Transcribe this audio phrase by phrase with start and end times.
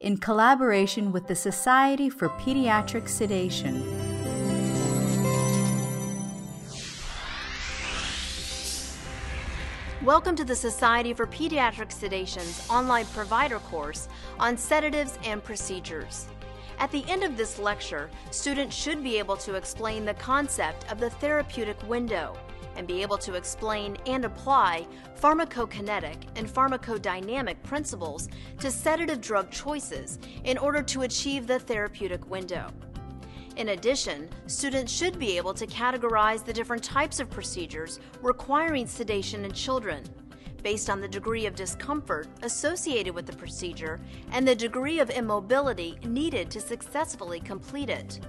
[0.00, 3.84] in collaboration with the Society for Pediatric Sedation.
[10.02, 16.28] Welcome to the Society for Pediatric Sedation's online provider course on sedatives and procedures.
[16.78, 20.98] At the end of this lecture, students should be able to explain the concept of
[20.98, 22.38] the therapeutic window
[22.80, 24.86] and be able to explain and apply
[25.20, 32.70] pharmacokinetic and pharmacodynamic principles to sedative drug choices in order to achieve the therapeutic window.
[33.56, 39.44] In addition, students should be able to categorize the different types of procedures requiring sedation
[39.44, 40.02] in children
[40.62, 44.00] based on the degree of discomfort associated with the procedure
[44.32, 48.20] and the degree of immobility needed to successfully complete it.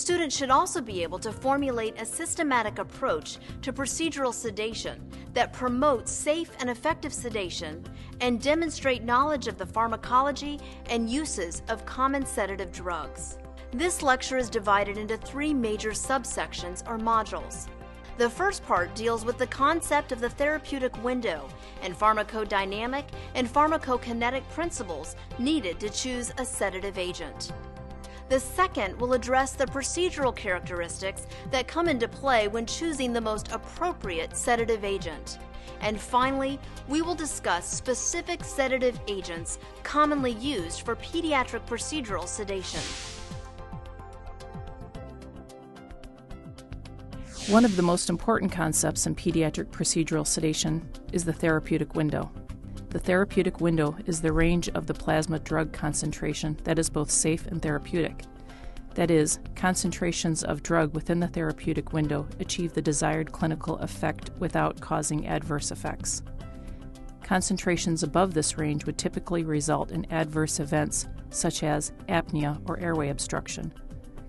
[0.00, 4.98] Students should also be able to formulate a systematic approach to procedural sedation
[5.34, 7.84] that promotes safe and effective sedation
[8.22, 13.36] and demonstrate knowledge of the pharmacology and uses of common sedative drugs.
[13.72, 17.68] This lecture is divided into three major subsections or modules.
[18.16, 21.46] The first part deals with the concept of the therapeutic window
[21.82, 23.04] and pharmacodynamic
[23.34, 27.52] and pharmacokinetic principles needed to choose a sedative agent.
[28.30, 33.50] The second will address the procedural characteristics that come into play when choosing the most
[33.50, 35.40] appropriate sedative agent.
[35.80, 42.78] And finally, we will discuss specific sedative agents commonly used for pediatric procedural sedation.
[47.48, 52.30] One of the most important concepts in pediatric procedural sedation is the therapeutic window.
[52.90, 57.46] The therapeutic window is the range of the plasma drug concentration that is both safe
[57.46, 58.24] and therapeutic.
[58.94, 64.80] That is, concentrations of drug within the therapeutic window achieve the desired clinical effect without
[64.80, 66.22] causing adverse effects.
[67.22, 73.10] Concentrations above this range would typically result in adverse events such as apnea or airway
[73.10, 73.72] obstruction.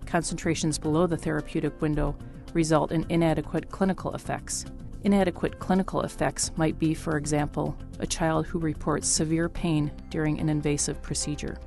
[0.06, 2.16] Concentrations below the therapeutic window
[2.54, 4.66] result in inadequate clinical effects.
[5.04, 10.48] Inadequate clinical effects might be, for example, a child who reports severe pain during an
[10.48, 11.58] invasive procedure.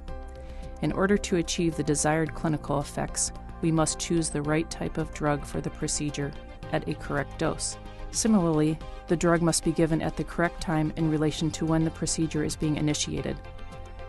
[0.83, 5.13] In order to achieve the desired clinical effects, we must choose the right type of
[5.15, 6.31] drug for the procedure
[6.73, 7.77] at a correct dose.
[8.13, 8.79] Similarly,
[9.09, 12.45] the drug must be given at the correct time in relation to when the procedure
[12.45, 13.37] is being initiated.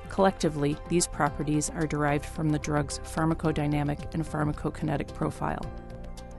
[0.10, 5.66] Collectively, these properties are derived from the drug's pharmacodynamic and pharmacokinetic profile.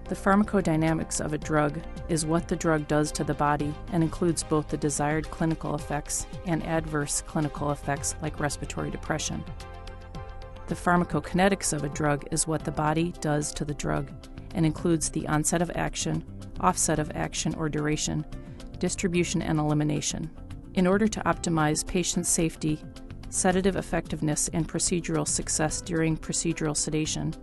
[0.08, 4.44] The pharmacodynamics of a drug is what the drug does to the body and includes
[4.44, 9.42] both the desired clinical effects and adverse clinical effects like respiratory depression.
[10.68, 14.08] The pharmacokinetics of a drug is what the body does to the drug
[14.54, 16.24] and includes the onset of action,
[16.60, 18.24] offset of action or duration,
[18.78, 20.30] distribution and elimination.
[20.74, 22.80] In order to optimize patient safety,
[23.28, 27.34] sedative effectiveness, and procedural success during procedural sedation,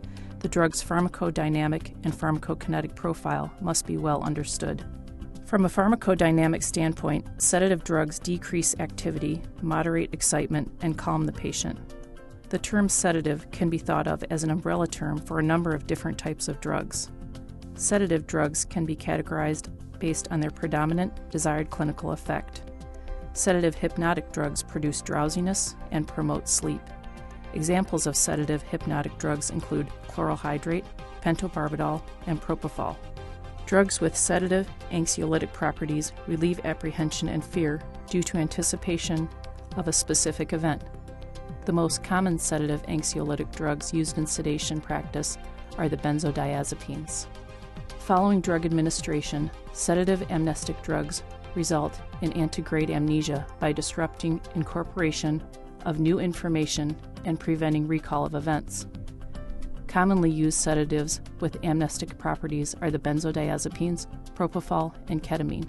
[0.43, 4.85] the drug's pharmacodynamic and pharmacokinetic profile must be well understood.
[5.45, 11.79] From a pharmacodynamic standpoint, sedative drugs decrease activity, moderate excitement, and calm the patient.
[12.49, 15.87] The term sedative can be thought of as an umbrella term for a number of
[15.87, 17.09] different types of drugs.
[17.75, 22.63] Sedative drugs can be categorized based on their predominant desired clinical effect.
[23.31, 26.81] Sedative hypnotic drugs produce drowsiness and promote sleep.
[27.53, 30.85] Examples of sedative hypnotic drugs include chloral hydrate,
[31.21, 32.95] pentobarbital, and propofol.
[33.65, 39.29] Drugs with sedative anxiolytic properties relieve apprehension and fear due to anticipation
[39.77, 40.83] of a specific event.
[41.65, 45.37] The most common sedative anxiolytic drugs used in sedation practice
[45.77, 47.27] are the benzodiazepines.
[47.99, 51.23] Following drug administration, sedative amnestic drugs
[51.55, 55.41] result in antegrade amnesia by disrupting incorporation
[55.85, 56.95] of new information
[57.25, 58.87] and preventing recall of events.
[59.87, 65.67] Commonly used sedatives with amnestic properties are the benzodiazepines, propofol, and ketamine.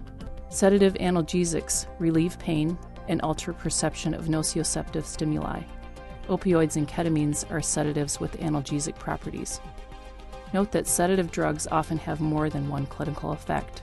[0.49, 2.79] Sedative analgesics relieve pain
[3.09, 5.63] and alter perception of nociceptive stimuli.
[6.29, 9.61] Opioids and ketamines are sedatives with analgesic properties.
[10.55, 13.83] Note that sedative drugs often have more than one clinical effect.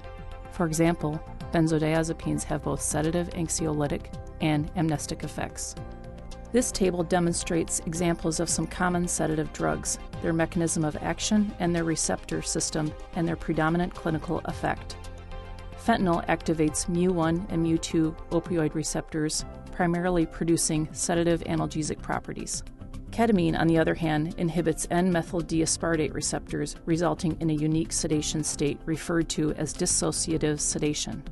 [0.52, 4.06] For example, benzodiazepines have both sedative, anxiolytic,
[4.40, 5.76] and amnestic effects.
[6.52, 11.86] This table demonstrates examples of some common sedative drugs, their mechanism of action and their
[11.86, 14.98] receptor system, and their predominant clinical effect.
[15.86, 22.64] Fentanyl activates mu1 and mu2 opioid receptors, primarily producing sedative analgesic properties.
[23.12, 28.80] Ketamine, on the other hand, inhibits N-methyl D-aspartate receptors, resulting in a unique sedation state
[28.86, 31.24] referred to as dissociative sedation.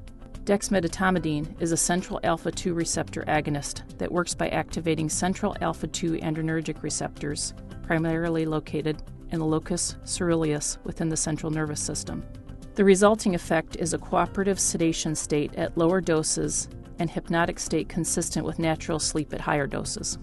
[0.50, 6.14] Dexmedetomidine is a central alpha 2 receptor agonist that works by activating central alpha 2
[6.14, 7.54] adrenergic receptors,
[7.84, 12.26] primarily located in the locus ceruleus within the central nervous system.
[12.74, 16.68] The resulting effect is a cooperative sedation state at lower doses
[16.98, 20.18] and hypnotic state consistent with natural sleep at higher doses.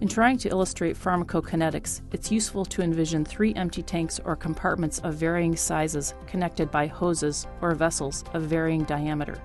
[0.00, 5.16] In trying to illustrate pharmacokinetics, it's useful to envision three empty tanks or compartments of
[5.16, 9.36] varying sizes connected by hoses or vessels of varying diameter.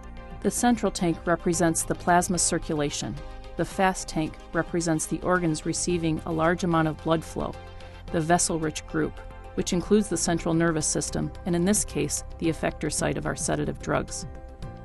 [0.41, 3.15] The central tank represents the plasma circulation.
[3.57, 7.53] The fast tank represents the organs receiving a large amount of blood flow,
[8.11, 9.19] the vessel rich group,
[9.53, 13.35] which includes the central nervous system, and in this case, the effector site of our
[13.35, 14.25] sedative drugs.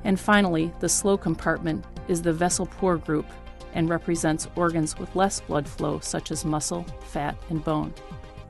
[0.03, 3.25] And finally, the slow compartment is the vessel poor group,
[3.73, 7.93] and represents organs with less blood flow, such as muscle, fat, and bone.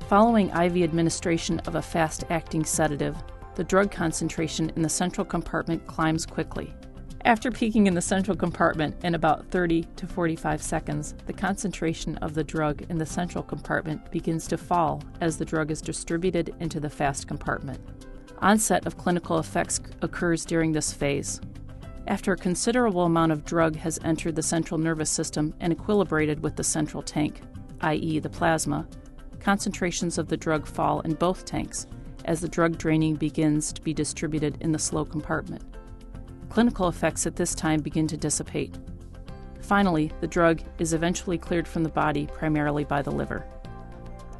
[0.10, 3.16] Following IV administration of a fast acting sedative,
[3.56, 6.74] the drug concentration in the central compartment climbs quickly.
[7.28, 12.34] After peaking in the central compartment in about 30 to 45 seconds, the concentration of
[12.34, 16.80] the drug in the central compartment begins to fall as the drug is distributed into
[16.80, 17.82] the fast compartment.
[18.38, 21.42] Onset of clinical effects occurs during this phase.
[22.08, 26.56] After a considerable amount of drug has entered the central nervous system and equilibrated with
[26.56, 27.42] the central tank,
[27.82, 28.88] i.e., the plasma,
[29.42, 31.88] concentrations of the drug fall in both tanks
[32.24, 35.77] as the drug draining begins to be distributed in the slow compartment.
[36.50, 38.76] Clinical effects at this time begin to dissipate.
[39.62, 43.46] Finally, the drug is eventually cleared from the body primarily by the liver.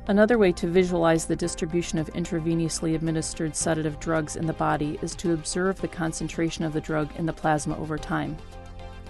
[0.08, 5.14] Another way to visualize the distribution of intravenously administered sedative drugs in the body is
[5.16, 8.38] to observe the concentration of the drug in the plasma over time.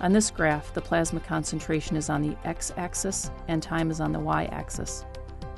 [0.02, 4.12] On this graph, the plasma concentration is on the x axis and time is on
[4.12, 5.06] the y axis.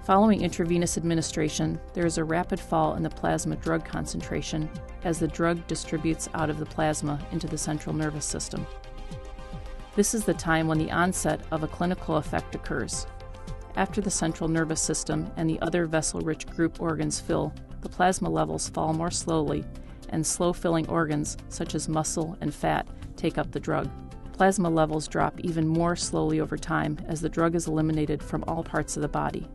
[0.09, 4.67] Following intravenous administration, there is a rapid fall in the plasma drug concentration
[5.03, 8.65] as the drug distributes out of the plasma into the central nervous system.
[9.95, 13.06] This is the time when the onset of a clinical effect occurs,
[13.75, 18.31] after the central nervous system and the other vessel rich group organs fill, the plasma
[18.31, 19.63] levels fall more slowly,
[20.09, 23.88] and slow filling organs, such as muscle and fat, take up the drug.
[24.33, 28.63] Plasma levels drop even more slowly over time as the drug is eliminated from all
[28.63, 29.47] parts of the body.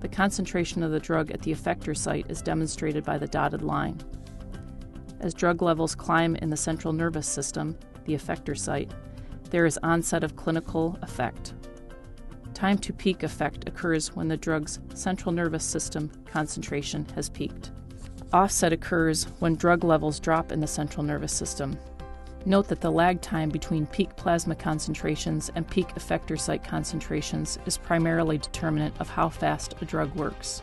[0.00, 4.00] The concentration of the drug at the effector site is demonstrated by the dotted line.
[5.20, 8.92] As drug levels climb in the central nervous system, the effector site,
[9.50, 11.54] there is onset of clinical effect.
[12.54, 17.72] Time to peak effect occurs when the drug's central nervous system concentration has peaked.
[18.32, 21.78] Offset occurs when drug levels drop in the central nervous system.
[22.46, 27.76] Note that the lag time between peak plasma concentrations and peak effector site concentrations is
[27.76, 30.62] primarily determinant of how fast a drug works.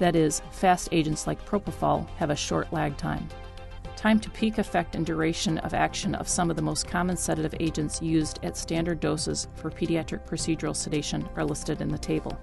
[0.00, 3.28] That is, fast agents like propofol have a short lag time.
[3.96, 7.54] Time to peak effect and duration of action of some of the most common sedative
[7.60, 12.36] agents used at standard doses for pediatric procedural sedation are listed in the table.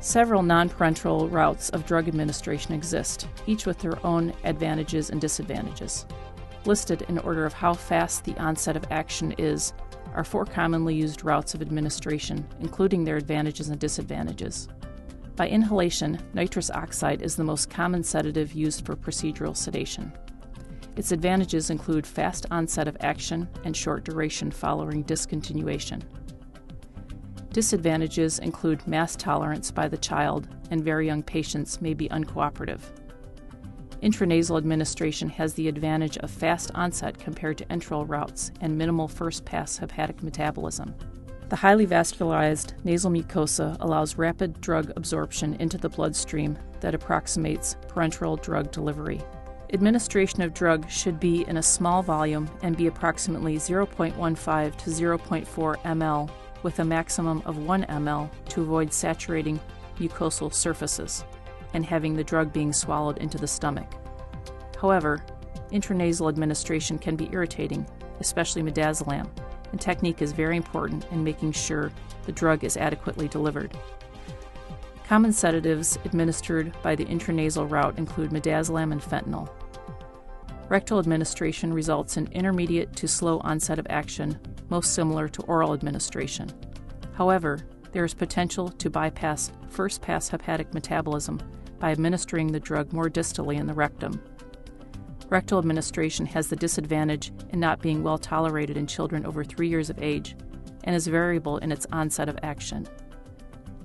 [0.00, 6.06] Several non parenteral routes of drug administration exist, each with their own advantages and disadvantages.
[6.64, 9.72] Listed in order of how fast the onset of action is
[10.14, 14.68] are four commonly used routes of administration, including their advantages and disadvantages.
[15.34, 20.12] By inhalation, nitrous oxide is the most common sedative used for procedural sedation.
[20.94, 26.02] Its advantages include fast onset of action and short duration following discontinuation.
[27.50, 32.80] Disadvantages include mass tolerance by the child, and very young patients may be uncooperative.
[34.02, 39.44] Intranasal administration has the advantage of fast onset compared to enteral routes and minimal first
[39.44, 40.92] pass hepatic metabolism.
[41.50, 48.42] The highly vascularized nasal mucosa allows rapid drug absorption into the bloodstream that approximates parenteral
[48.42, 49.20] drug delivery.
[49.72, 55.76] Administration of drug should be in a small volume and be approximately 0.15 to 0.4
[55.82, 56.30] ml
[56.64, 59.60] with a maximum of 1 ml to avoid saturating
[59.98, 61.24] mucosal surfaces
[61.74, 63.90] and having the drug being swallowed into the stomach.
[64.80, 65.24] However,
[65.70, 67.86] intranasal administration can be irritating,
[68.20, 69.28] especially midazolam,
[69.70, 71.92] and technique is very important in making sure
[72.24, 73.76] the drug is adequately delivered.
[75.06, 79.50] Common sedatives administered by the intranasal route include midazolam and fentanyl.
[80.68, 84.38] Rectal administration results in intermediate to slow onset of action,
[84.70, 86.50] most similar to oral administration.
[87.12, 87.60] However,
[87.92, 91.42] there is potential to bypass first pass hepatic metabolism
[91.82, 94.22] by administering the drug more distally in the rectum.
[95.28, 99.90] Rectal administration has the disadvantage in not being well tolerated in children over three years
[99.90, 100.36] of age
[100.84, 102.86] and is variable in its onset of action.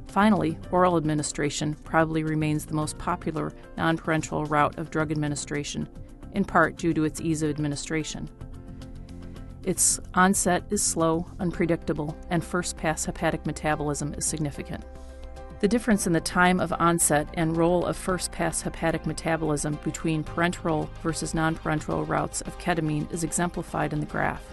[0.10, 5.90] Finally, oral administration probably remains the most popular non parenteral route of drug administration,
[6.34, 8.30] in part due to its ease of administration.
[9.64, 14.86] Its onset is slow, unpredictable, and first pass hepatic metabolism is significant.
[15.60, 20.24] The difference in the time of onset and role of first pass hepatic metabolism between
[20.24, 24.44] parenteral versus non parenteral routes of ketamine is exemplified in the graph.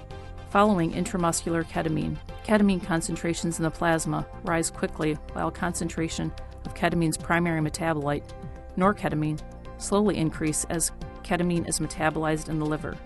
[0.48, 6.32] Following intramuscular ketamine, ketamine concentrations in the plasma rise quickly while concentration
[6.64, 8.32] of ketamine's primary metabolite,
[8.78, 9.40] norketamine,
[9.76, 10.90] slowly increase as
[11.22, 12.96] ketamine is metabolized in the liver.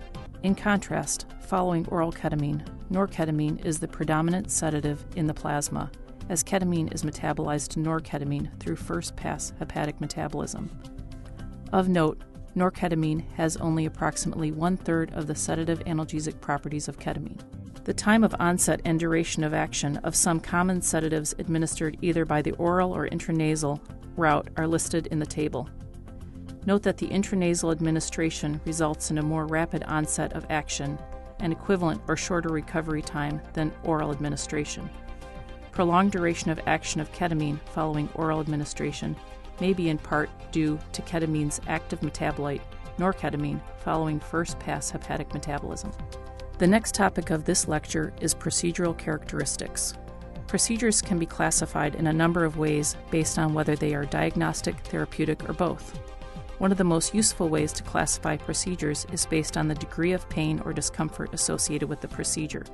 [0.43, 5.91] In contrast, following oral ketamine, norketamine is the predominant sedative in the plasma,
[6.29, 10.69] as ketamine is metabolized to norketamine through first pass hepatic metabolism.
[11.73, 12.21] Of note,
[12.55, 17.41] norketamine has only approximately one third of the sedative analgesic properties of ketamine.
[17.83, 22.41] The time of onset and duration of action of some common sedatives administered either by
[22.41, 23.79] the oral or intranasal
[24.15, 25.67] route are listed in the table.
[26.65, 30.99] Note that the intranasal administration results in a more rapid onset of action
[31.39, 34.89] and equivalent or shorter recovery time than oral administration.
[35.71, 39.15] Prolonged duration of action of ketamine following oral administration
[39.61, 42.61] may be in part due to ketamine's active metabolite,
[42.97, 45.91] norketamine, following first pass hepatic metabolism.
[46.57, 49.93] The next topic of this lecture is procedural characteristics.
[50.47, 54.75] Procedures can be classified in a number of ways based on whether they are diagnostic,
[54.79, 55.97] therapeutic, or both.
[56.57, 60.27] One of the most useful ways to classify procedures is based on the degree of
[60.27, 62.65] pain or discomfort associated with the procedure.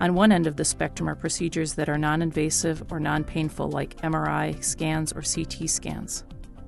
[0.00, 3.68] On one end of the spectrum are procedures that are non invasive or non painful,
[3.68, 6.24] like MRI scans or CT scans.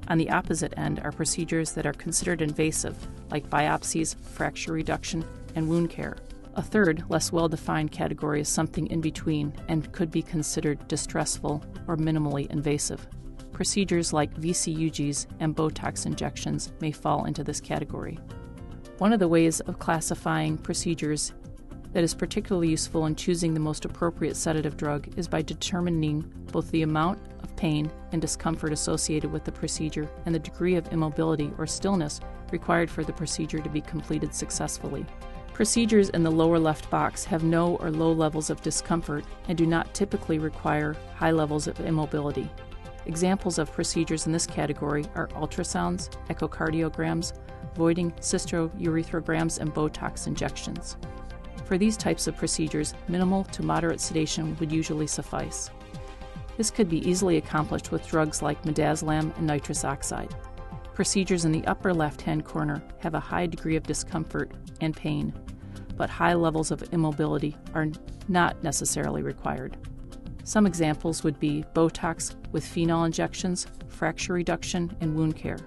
[0.09, 2.97] On the opposite end are procedures that are considered invasive,
[3.31, 6.17] like biopsies, fracture reduction, and wound care.
[6.57, 11.65] A third, less well defined category is something in between and could be considered distressful
[11.87, 13.07] or minimally invasive.
[13.53, 18.19] Procedures like VCUGs and Botox injections may fall into this category.
[18.99, 21.33] One of the ways of classifying procedures
[21.93, 26.71] that is particularly useful in choosing the most appropriate sedative drug is by determining both
[26.71, 31.53] the amount of pain and discomfort associated with the procedure and the degree of immobility
[31.59, 32.21] or stillness
[32.53, 35.05] required for the procedure to be completed successfully.
[35.53, 39.67] Procedures in the lower left box have no or low levels of discomfort and do
[39.67, 42.49] not typically require high levels of immobility.
[43.07, 47.33] Examples of procedures in this category are ultrasounds, echocardiograms,
[47.75, 50.97] voiding cystourethrograms, and Botox injections.
[51.71, 55.71] For these types of procedures, minimal to moderate sedation would usually suffice.
[56.57, 60.35] This could be easily accomplished with drugs like midazolam and nitrous oxide.
[60.95, 64.51] Procedures in the upper left hand corner have a high degree of discomfort
[64.81, 65.33] and pain,
[65.97, 67.87] but high levels of immobility are
[68.27, 69.77] not necessarily required.
[70.43, 75.59] Some examples would be Botox with phenol injections, fracture reduction, and wound care.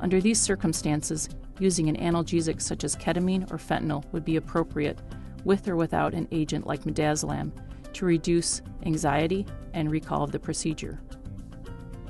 [0.00, 5.00] Under these circumstances, using an analgesic such as ketamine or fentanyl would be appropriate,
[5.44, 7.52] with or without an agent like midazolam,
[7.92, 11.00] to reduce anxiety and recall of the procedure.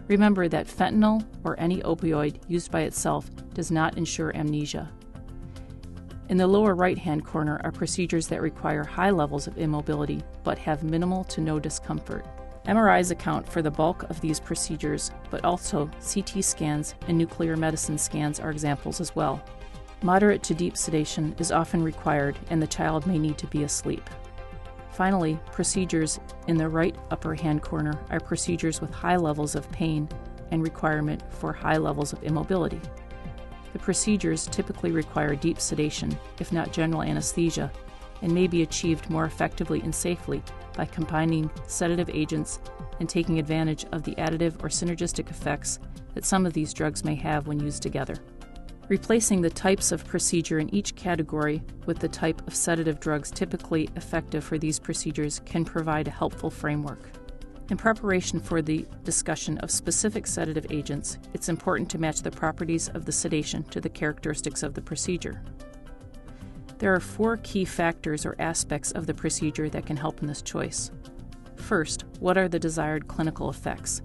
[0.09, 4.91] Remember that fentanyl or any opioid used by itself does not ensure amnesia.
[6.29, 10.59] In the lower right hand corner are procedures that require high levels of immobility but
[10.59, 12.27] have minimal to no discomfort.
[12.67, 17.99] MRIs account for the bulk of these procedures, but also CT scans and nuclear medicine
[17.99, 19.43] scans are examples as well.
[20.05, 24.11] Moderate to deep sedation is often required, and the child may need to be asleep.
[24.91, 30.07] Finally, procedures in the right upper hand corner are procedures with high levels of pain
[30.51, 32.83] and requirement for high levels of immobility.
[33.73, 37.73] The procedures typically require deep sedation, if not general anesthesia,
[38.21, 40.43] and may be achieved more effectively and safely
[40.77, 42.61] by combining sedative agents
[43.01, 45.79] and taking advantage of the additive or synergistic effects
[46.13, 48.17] that some of these drugs may have when used together.
[48.89, 53.89] Replacing the types of procedure in each category with the type of sedative drugs typically
[53.97, 57.11] effective for these procedures can provide a helpful framework.
[57.71, 62.91] In preparation for the discussion of specific sedative agents, it's important to match the properties
[62.91, 65.43] of the sedation to the characteristics of the procedure.
[66.77, 70.43] There are four key factors or aspects of the procedure that can help in this
[70.43, 70.91] choice.
[71.57, 74.03] First, what are the desired clinical effects?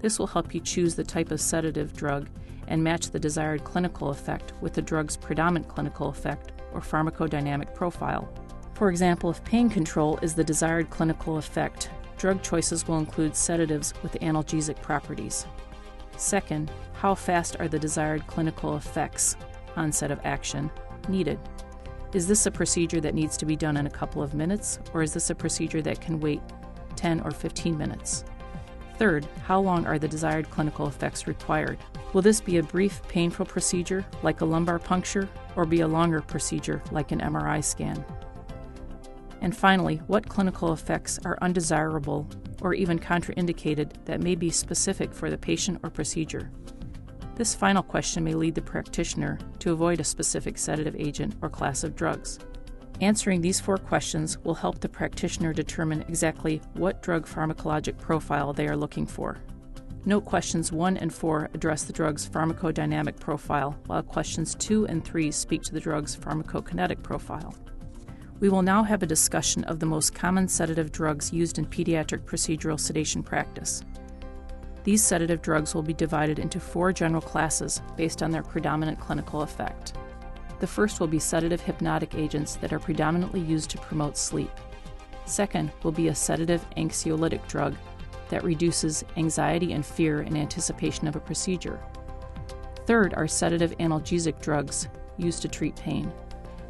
[0.00, 2.28] This will help you choose the type of sedative drug
[2.68, 8.32] and match the desired clinical effect with the drug's predominant clinical effect or pharmacodynamic profile.
[8.74, 13.94] For example, if pain control is the desired clinical effect, drug choices will include sedatives
[14.02, 15.46] with analgesic properties.
[16.16, 19.36] Second, how fast are the desired clinical effects,
[19.76, 20.70] onset of action,
[21.08, 21.38] needed?
[22.12, 25.02] Is this a procedure that needs to be done in a couple of minutes, or
[25.02, 26.40] is this a procedure that can wait
[26.96, 28.24] 10 or 15 minutes?
[28.98, 31.78] Third, how long are the desired clinical effects required?
[32.12, 36.20] Will this be a brief, painful procedure like a lumbar puncture, or be a longer
[36.20, 38.04] procedure like an MRI scan?
[39.40, 42.28] And finally, what clinical effects are undesirable
[42.60, 46.50] or even contraindicated that may be specific for the patient or procedure?
[47.36, 51.84] This final question may lead the practitioner to avoid a specific sedative agent or class
[51.84, 52.40] of drugs.
[53.00, 58.66] Answering these four questions will help the practitioner determine exactly what drug pharmacologic profile they
[58.66, 59.38] are looking for.
[60.04, 65.30] Note questions 1 and 4 address the drug's pharmacodynamic profile, while questions 2 and 3
[65.30, 67.54] speak to the drug's pharmacokinetic profile.
[68.40, 72.24] We will now have a discussion of the most common sedative drugs used in pediatric
[72.24, 73.84] procedural sedation practice.
[74.82, 79.42] These sedative drugs will be divided into four general classes based on their predominant clinical
[79.42, 79.92] effect.
[80.60, 84.50] The first will be sedative hypnotic agents that are predominantly used to promote sleep.
[85.24, 87.76] Second will be a sedative anxiolytic drug
[88.28, 91.80] that reduces anxiety and fear in anticipation of a procedure.
[92.86, 96.10] Third are sedative analgesic drugs used to treat pain.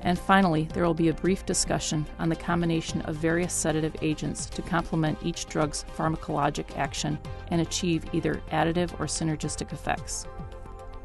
[0.02, 4.46] And finally, there will be a brief discussion on the combination of various sedative agents
[4.46, 7.18] to complement each drug's pharmacologic action
[7.50, 10.26] and achieve either additive or synergistic effects.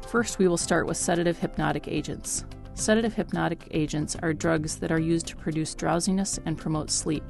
[0.06, 2.44] First, we will start with sedative hypnotic agents.
[2.74, 7.22] Sedative hypnotic agents are drugs that are used to produce drowsiness and promote sleep.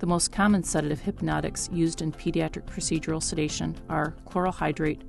[0.00, 5.02] The most common sedative hypnotics used in pediatric procedural sedation are chloral hydrate,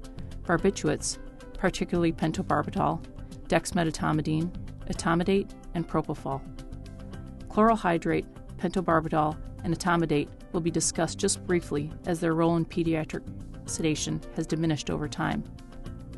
[0.44, 1.18] barbiturates,
[1.58, 3.04] particularly pentobarbital,
[3.48, 4.54] dexmedetomidine,
[4.90, 6.42] etomidate, and propofol.
[7.48, 8.26] Chloral hydrate,
[8.58, 13.24] pentobarbital, and etomidate will be discussed just briefly as their role in pediatric
[13.66, 15.42] sedation has diminished over time.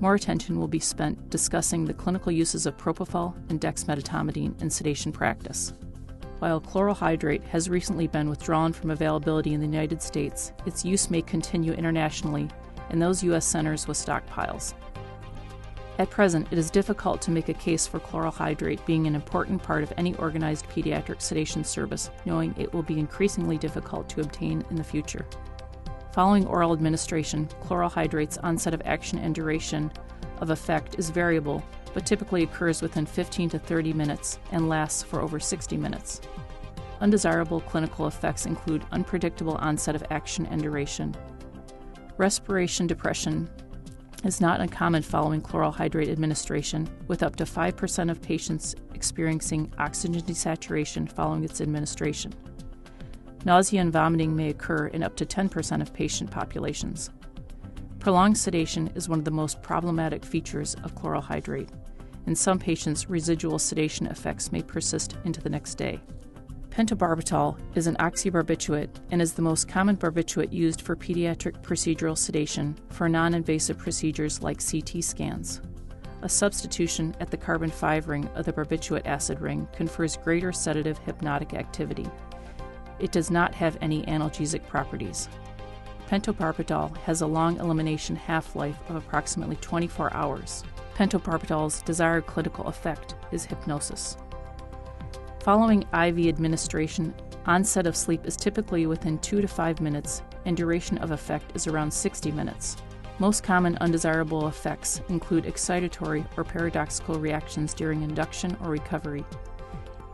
[0.02, 5.12] More attention will be spent discussing the clinical uses of propofol and dexmedetomidine in sedation
[5.12, 5.74] practice.
[6.40, 11.10] While chloral hydrate has recently been withdrawn from availability in the United States, its use
[11.10, 12.50] may continue internationally
[12.90, 13.46] in those U.S.
[13.46, 14.74] centers with stockpiles.
[15.98, 19.64] At present, it is difficult to make a case for chloral hydrate being an important
[19.64, 24.66] part of any organized pediatric sedation service, knowing it will be increasingly difficult to obtain
[24.70, 25.26] in the future.
[26.16, 29.92] Following oral administration, chloral hydrate's onset of action and duration
[30.40, 31.62] of effect is variable,
[31.94, 36.22] but typically occurs within 15 to 30 minutes and lasts for over 60 minutes.
[37.02, 41.14] Undesirable clinical effects include unpredictable onset of action and duration.
[42.16, 43.50] Respiration depression
[44.24, 50.22] is not uncommon following chloral hydrate administration, with up to 5% of patients experiencing oxygen
[50.22, 52.34] desaturation following its administration.
[53.46, 57.12] Nausea and vomiting may occur in up to 10% of patient populations.
[58.00, 61.70] Prolonged sedation is one of the most problematic features of chloral hydrate.
[62.26, 66.00] In some patients, residual sedation effects may persist into the next day.
[66.72, 72.76] Pentobarbital is an oxybarbiturate and is the most common barbiturate used for pediatric procedural sedation
[72.90, 75.62] for non invasive procedures like CT scans.
[76.24, 80.98] A substitution at the carbon 5 ring of the barbituric acid ring confers greater sedative
[80.98, 82.08] hypnotic activity
[83.00, 85.30] it does not have any analgesic properties.
[86.10, 90.64] Pentobarbital has a long elimination half life of approximately 24 hours.
[90.96, 94.18] Pentobarbital's desired clinical effect is hypnosis.
[95.42, 97.14] Following IV administration,
[97.46, 101.68] onset of sleep is typically within 2 to 5 minutes, and duration of effect is
[101.68, 102.78] around 60 minutes.
[103.18, 109.26] Most common undesirable effects include excitatory or paradoxical reactions during induction or recovery,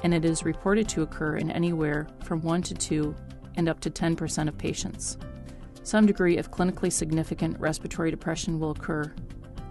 [0.03, 3.15] and it is reported to occur in anywhere from 1 to 2
[3.55, 5.17] and up to 10% of patients.
[5.83, 9.13] Some degree of clinically significant respiratory depression will occur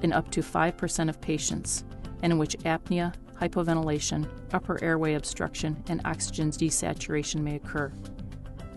[0.02, 1.84] in up to 5% of patients,
[2.22, 7.92] and in which apnea, hypoventilation, upper airway obstruction, and oxygen desaturation may occur.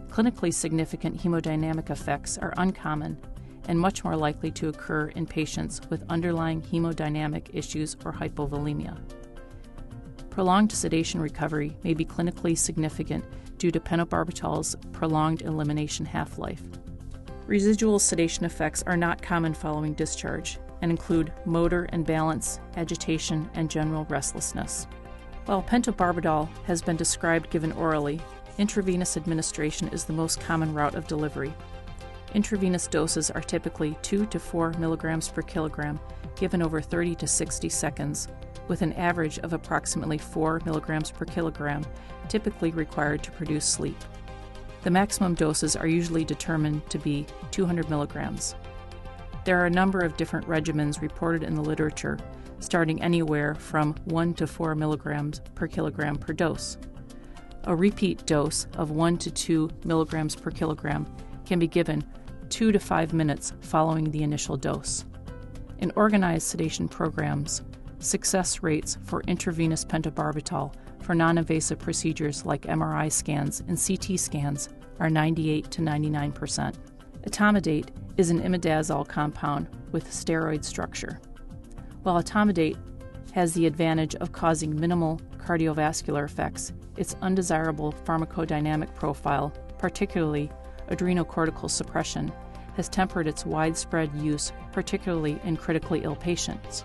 [0.10, 3.18] Clinically significant hemodynamic effects are uncommon
[3.68, 8.98] and much more likely to occur in patients with underlying hemodynamic issues or hypovolemia.
[10.34, 13.24] Prolonged sedation recovery may be clinically significant
[13.60, 16.64] due to pentobarbital's prolonged elimination half life.
[17.46, 23.70] Residual sedation effects are not common following discharge and include motor and balance, agitation, and
[23.70, 24.88] general restlessness.
[25.46, 28.20] While pentobarbital has been described given orally,
[28.58, 31.54] intravenous administration is the most common route of delivery.
[32.34, 36.00] Intravenous doses are typically 2 to 4 milligrams per kilogram
[36.36, 38.30] given over 30 to 60 seconds
[38.68, 41.86] with an average of approximately 4 milligrams per kilogram,
[42.30, 43.98] typically required to produce sleep.
[44.84, 48.56] The maximum doses are usually determined to be 200 milligrams.
[49.46, 52.18] There are a number of different regimens reported in the literature,
[52.60, 56.78] starting anywhere from 1 to 4 milligrams per kilogram per dose.
[57.66, 61.06] A repeat dose of 1 to 2 milligrams per kilogram
[61.46, 62.04] can be given
[62.50, 65.06] 2 to 5 minutes following the initial dose.
[65.80, 67.62] In organized sedation programs,
[68.04, 74.70] success rates for intravenous pentobarbital for non invasive procedures like MRI scans and CT scans
[75.00, 76.78] are 98 to 99 percent.
[77.28, 81.20] Etomidate is an imidazole compound with steroid structure.
[82.04, 82.78] While etomidate
[83.34, 90.52] has the advantage of causing minimal cardiovascular effects, its undesirable pharmacodynamic profile, particularly
[90.90, 92.32] adrenocortical suppression,
[92.76, 96.84] has tempered its widespread use, particularly in critically ill patients.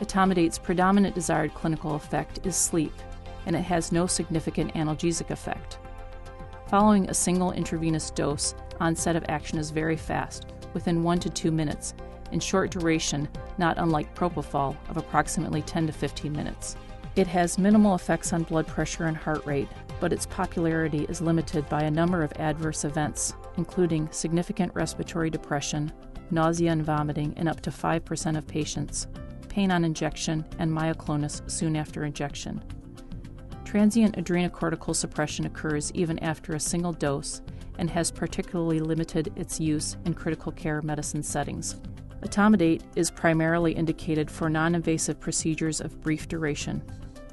[0.00, 2.92] Etomidate's predominant desired clinical effect is sleep,
[3.46, 5.78] and it has no significant analgesic effect.
[6.68, 11.50] Following a single intravenous dose, onset of action is very fast, within 1 to 2
[11.50, 11.94] minutes,
[12.30, 16.76] in short duration, not unlike propofol, of approximately 10 to 15 minutes.
[17.16, 21.68] It has minimal effects on blood pressure and heart rate, but its popularity is limited
[21.68, 25.90] by a number of adverse events, including significant respiratory depression,
[26.30, 29.08] nausea and vomiting in up to 5% of patients,
[29.58, 32.62] pain on injection, and myoclonus soon after injection.
[33.64, 37.42] Transient adrenocortical suppression occurs even after a single dose
[37.78, 41.80] and has particularly limited its use in critical care medicine settings.
[42.22, 46.80] Etomidate is primarily indicated for non invasive procedures of brief duration.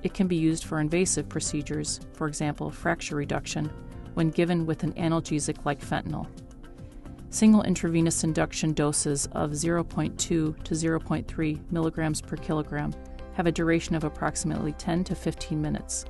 [0.02, 3.70] It can be used for invasive procedures, for example, fracture reduction,
[4.16, 6.26] when given with an analgesic like fentanyl.
[7.36, 12.94] Single intravenous induction doses of 0.2 to 0.3 milligrams per kilogram
[13.34, 16.06] have a duration of approximately 10 to 15 minutes.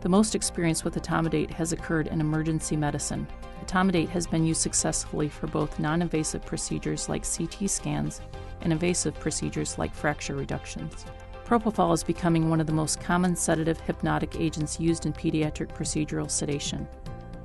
[0.00, 3.26] The most experience with etomidate has occurred in emergency medicine.
[3.64, 8.20] Etomidate has been used successfully for both non invasive procedures like CT scans
[8.60, 11.04] and invasive procedures like fracture reductions.
[11.44, 16.30] Propofol is becoming one of the most common sedative hypnotic agents used in pediatric procedural
[16.30, 16.86] sedation.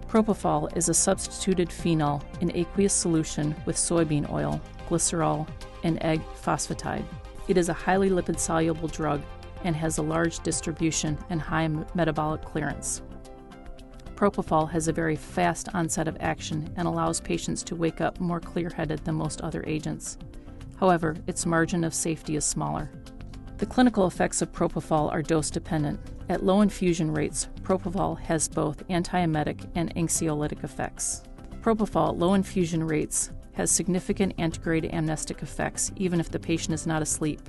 [0.07, 5.45] Propofol is a substituted phenol in aqueous solution with soybean oil, glycerol,
[5.83, 7.03] and egg phosphatide.
[7.49, 9.21] It is a highly lipid soluble drug
[9.65, 13.01] and has a large distribution and high metabolic clearance.
[14.15, 18.39] Propofol has a very fast onset of action and allows patients to wake up more
[18.39, 20.17] clear headed than most other agents.
[20.77, 22.89] However, its margin of safety is smaller.
[23.57, 25.99] The clinical effects of propofol are dose dependent.
[26.29, 31.23] At low infusion rates, propofol has both antiemetic and anxiolytic effects.
[31.61, 36.85] Propofol at low infusion rates has significant antegrade amnestic effects even if the patient is
[36.85, 37.41] not asleep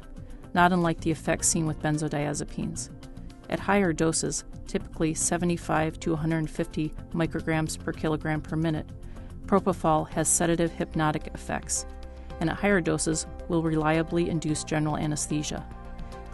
[0.54, 2.90] not unlike the effects seen with benzodiazepines.
[3.50, 8.88] At higher doses, typically 75 to 150 micrograms per kilogram per minute,
[9.46, 11.86] propofol has sedative hypnotic effects,
[12.40, 15.66] and at higher doses will reliably induce general anesthesia.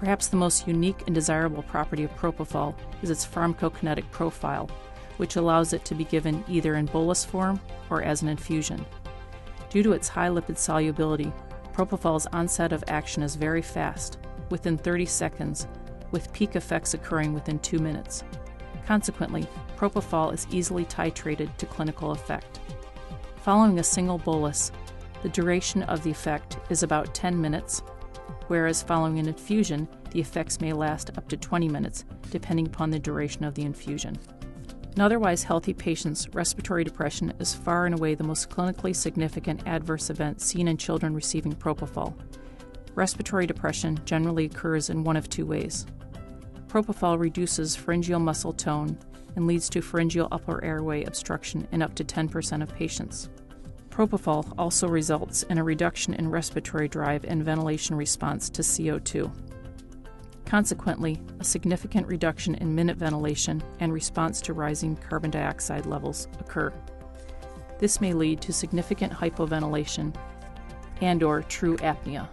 [0.04, 4.68] Perhaps the most unique and desirable property of propofol is its pharmacokinetic profile,
[5.16, 8.84] which allows it to be given either in bolus form or as an infusion.
[9.70, 11.32] Due to its high lipid solubility,
[11.72, 14.18] Propofol's onset of action is very fast,
[14.50, 15.66] within 30 seconds,
[16.10, 18.24] with peak effects occurring within two minutes.
[18.84, 22.60] Consequently, propofol is easily titrated to clinical effect.
[23.36, 24.70] Following a single bolus,
[25.22, 27.82] the duration of the effect is about 10 minutes,
[28.48, 32.98] whereas following an infusion, the effects may last up to 20 minutes, depending upon the
[32.98, 34.18] duration of the infusion.
[34.96, 40.08] In otherwise healthy patients, respiratory depression is far and away the most clinically significant adverse
[40.08, 42.14] event seen in children receiving propofol.
[42.94, 45.86] Respiratory depression generally occurs in one of two ways.
[46.68, 48.96] Propofol reduces pharyngeal muscle tone
[49.34, 53.30] and leads to pharyngeal upper airway obstruction in up to 10% of patients.
[53.94, 59.32] Propofol also results in a reduction in respiratory drive and ventilation response to CO2.
[60.44, 66.72] Consequently, a significant reduction in minute ventilation and response to rising carbon dioxide levels occur.
[67.78, 70.12] This may lead to significant hypoventilation
[71.00, 72.28] and or true apnea,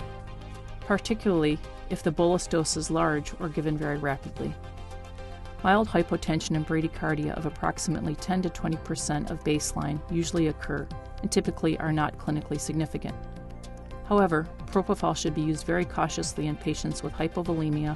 [0.79, 1.59] particularly
[1.91, 4.51] if the bolus dose is large or given very rapidly.
[5.63, 10.87] Mild hypotension and bradycardia of approximately 10 to 20% of baseline usually occur
[11.21, 13.15] and typically are not clinically significant.
[14.05, 17.95] However, propofol should be used very cautiously in patients with hypovolemia,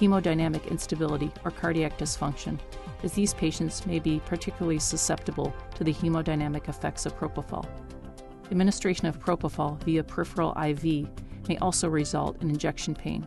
[0.00, 2.58] hemodynamic instability, or cardiac dysfunction,
[3.04, 7.64] as these patients may be particularly susceptible to the hemodynamic effects of propofol.
[8.50, 11.08] Administration of propofol via peripheral IV
[11.48, 13.26] may also result in injection pain.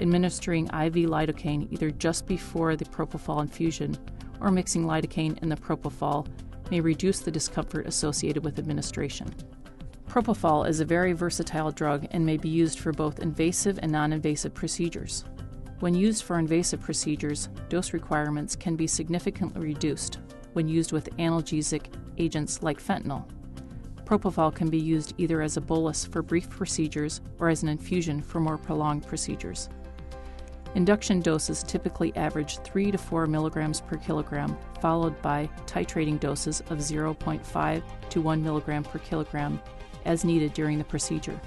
[0.00, 3.96] Administering IV lidocaine either just before the propofol infusion
[4.40, 6.26] or mixing lidocaine and the propofol
[6.70, 9.32] may reduce the discomfort associated with administration.
[10.08, 14.12] Propofol is a very versatile drug and may be used for both invasive and non
[14.12, 15.24] invasive procedures.
[15.80, 20.18] When used for invasive procedures, dose requirements can be significantly reduced
[20.52, 23.24] when used with analgesic agents like fentanyl.
[24.04, 28.20] Propofol can be used either as a bolus for brief procedures or as an infusion
[28.20, 29.68] for more prolonged procedures.
[30.76, 36.78] Induction doses typically average 3 to 4 milligrams per kilogram, followed by titrating doses of
[36.78, 39.60] 0.5 to 1 milligram per kilogram
[40.04, 41.38] as needed during the procedure.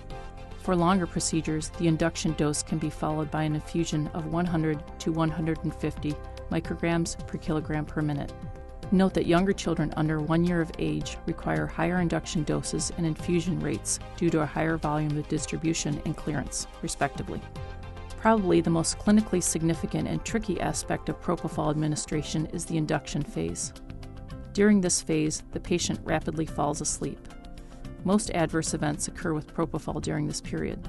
[0.61, 5.11] For longer procedures, the induction dose can be followed by an infusion of 100 to
[5.11, 6.15] 150
[6.51, 8.31] micrograms per kilogram per minute.
[8.91, 13.59] Note that younger children under one year of age require higher induction doses and infusion
[13.59, 17.41] rates due to a higher volume of distribution and clearance, respectively.
[18.23, 23.73] Probably the most clinically significant and tricky aspect of propofol administration is the induction phase.
[24.53, 27.19] During this phase, the patient rapidly falls asleep.
[28.05, 30.79] Most adverse events occur with propofol during this period.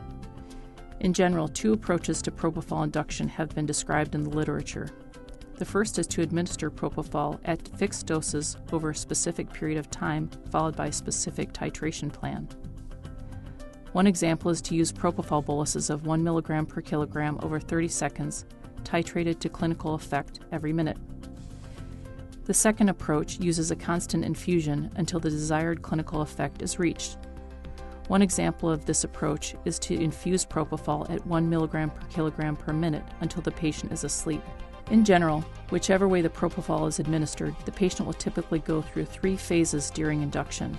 [1.01, 4.89] In general, two approaches to propofol induction have been described in the literature
[5.57, 10.29] the first is to administer propofol at fixed doses over a specific period of time,
[10.51, 12.49] followed by a specific titration plan.
[13.95, 18.45] One example is to use propofol boluses of 1 mg per kilogram over 30 seconds,
[18.83, 20.97] titrated to clinical effect every minute.
[22.45, 27.19] The second approach uses a constant infusion until the desired clinical effect is reached.
[28.09, 32.73] One example of this approach is to infuse propofol at 1 mg per kilogram per
[32.73, 34.43] minute until the patient is asleep.
[34.91, 39.37] In general, whichever way the propofol is administered, the patient will typically go through three
[39.37, 40.77] phases during induction.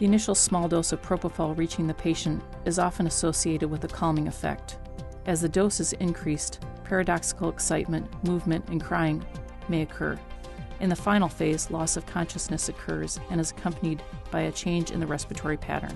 [0.00, 4.28] The initial small dose of propofol reaching the patient is often associated with a calming
[4.28, 4.78] effect.
[5.26, 9.22] As the dose is increased, paradoxical excitement, movement, and crying
[9.68, 10.18] may occur.
[10.80, 15.00] In the final phase, loss of consciousness occurs and is accompanied by a change in
[15.00, 15.94] the respiratory pattern.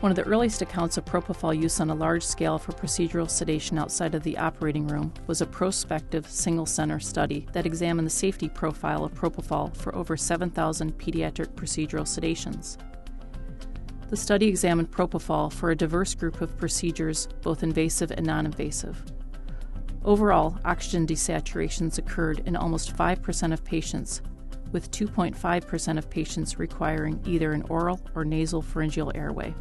[0.00, 3.78] One of the earliest accounts of propofol use on a large scale for procedural sedation
[3.78, 8.48] outside of the operating room was a prospective single center study that examined the safety
[8.48, 12.78] profile of propofol for over 7,000 pediatric procedural sedations.
[14.10, 19.02] The study examined propofol for a diverse group of procedures, both invasive and non invasive.
[20.04, 24.20] Overall, oxygen desaturations occurred in almost 5% of patients,
[24.72, 29.54] with 2.5% of patients requiring either an oral or nasal pharyngeal airway.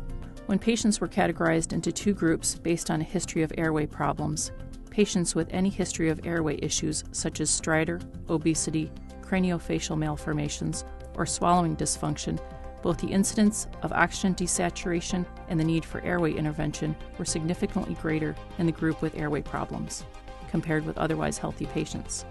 [0.47, 4.51] When patients were categorized into two groups based on a history of airway problems,
[4.89, 10.83] patients with any history of airway issues such as stridor, obesity, craniofacial malformations,
[11.15, 12.37] or swallowing dysfunction,
[12.83, 18.35] both the incidence of oxygen desaturation and the need for airway intervention were significantly greater
[18.59, 20.05] in the group with airway problems,
[20.51, 22.25] compared with otherwise healthy patients.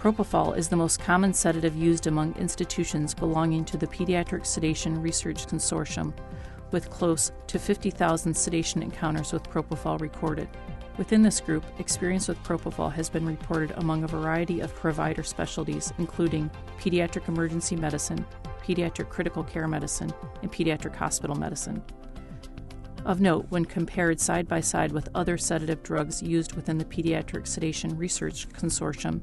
[0.00, 5.46] Propofol is the most common sedative used among institutions belonging to the Pediatric Sedation Research
[5.46, 6.14] Consortium,
[6.70, 10.48] with close to 50,000 sedation encounters with propofol recorded.
[10.96, 15.92] Within this group, experience with propofol has been reported among a variety of provider specialties,
[15.98, 18.24] including pediatric emergency medicine,
[18.62, 21.82] pediatric critical care medicine, and pediatric hospital medicine.
[23.04, 27.46] Of note, when compared side by side with other sedative drugs used within the Pediatric
[27.46, 29.22] Sedation Research Consortium,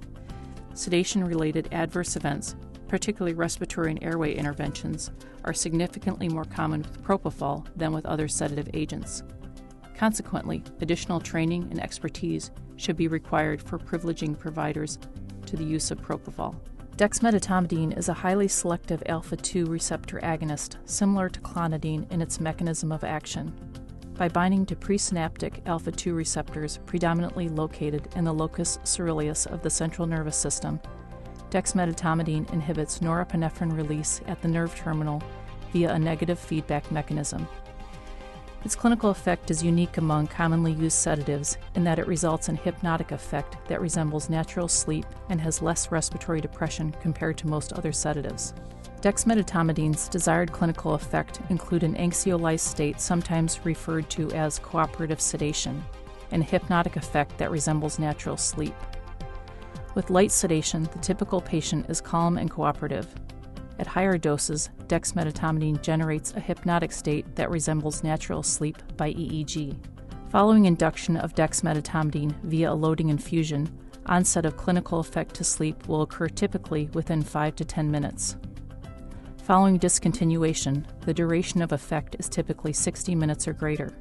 [0.73, 2.56] sedation related adverse events
[2.88, 5.12] particularly respiratory and airway interventions,
[5.43, 9.23] are significantly more common with propofol than with other sedative agents.
[9.95, 15.00] Consequently, additional training and expertise should be required for privileging providers
[15.45, 16.56] to the use of propofol.
[16.97, 22.91] Dexmedetomidine is a highly selective alpha 2 receptor agonist similar to clonidine in its mechanism
[22.91, 23.53] of action.
[24.15, 29.69] By binding to presynaptic alpha 2 receptors predominantly located in the locus ceruleus of the
[29.69, 30.79] central nervous system,
[31.51, 35.21] dexmedetomidine inhibits norepinephrine release at the nerve terminal
[35.73, 37.47] via a negative feedback mechanism.
[38.67, 43.13] Its clinical effect is unique among commonly used sedatives in that it results in hypnotic
[43.13, 48.53] effect that resembles natural sleep and has less respiratory depression compared to most other sedatives.
[48.99, 55.82] Dexmedetomidine's desired clinical effect include an anxiolyzed state sometimes referred to as cooperative sedation
[56.32, 58.75] and a hypnotic effect that resembles natural sleep.
[59.95, 63.08] With light sedation, the typical patient is calm and cooperative.
[63.79, 69.77] At higher doses, dexmedetomidine generates a hypnotic state that resembles natural sleep by EEG.
[70.29, 73.69] Following induction of dexmedetomidine via a loading infusion,
[74.07, 78.37] onset of clinical effect to sleep will occur typically within 5 to 10 minutes.
[79.43, 83.97] Following discontinuation, the duration of effect is typically 60 minutes or greater.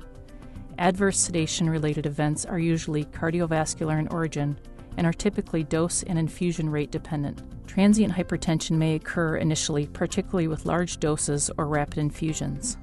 [0.79, 4.59] Adverse sedation related events are usually cardiovascular in origin
[4.97, 7.43] and are typically dose and infusion rate dependent.
[7.67, 12.77] Transient hypertension may occur initially, particularly with large doses or rapid infusions.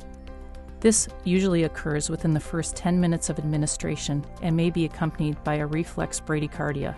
[0.80, 5.56] This usually occurs within the first 10 minutes of administration and may be accompanied by
[5.56, 6.95] a reflex bradycardia.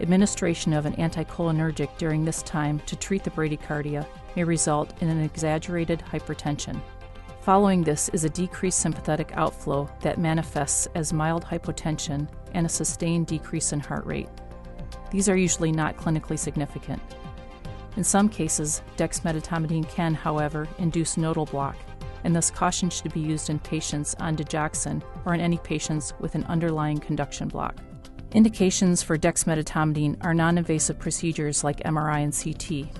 [0.00, 5.22] Administration of an anticholinergic during this time to treat the bradycardia may result in an
[5.22, 6.80] exaggerated hypertension.
[7.40, 13.26] Following this is a decreased sympathetic outflow that manifests as mild hypotension and a sustained
[13.26, 14.28] decrease in heart rate.
[15.10, 17.02] These are usually not clinically significant.
[17.96, 21.76] In some cases, dexmedetomidine can, however, induce nodal block,
[22.24, 26.34] and thus caution should be used in patients on digoxin or in any patients with
[26.34, 27.76] an underlying conduction block.
[28.32, 32.90] Indications for dexmedetomidine are non invasive procedures like MRI and CT,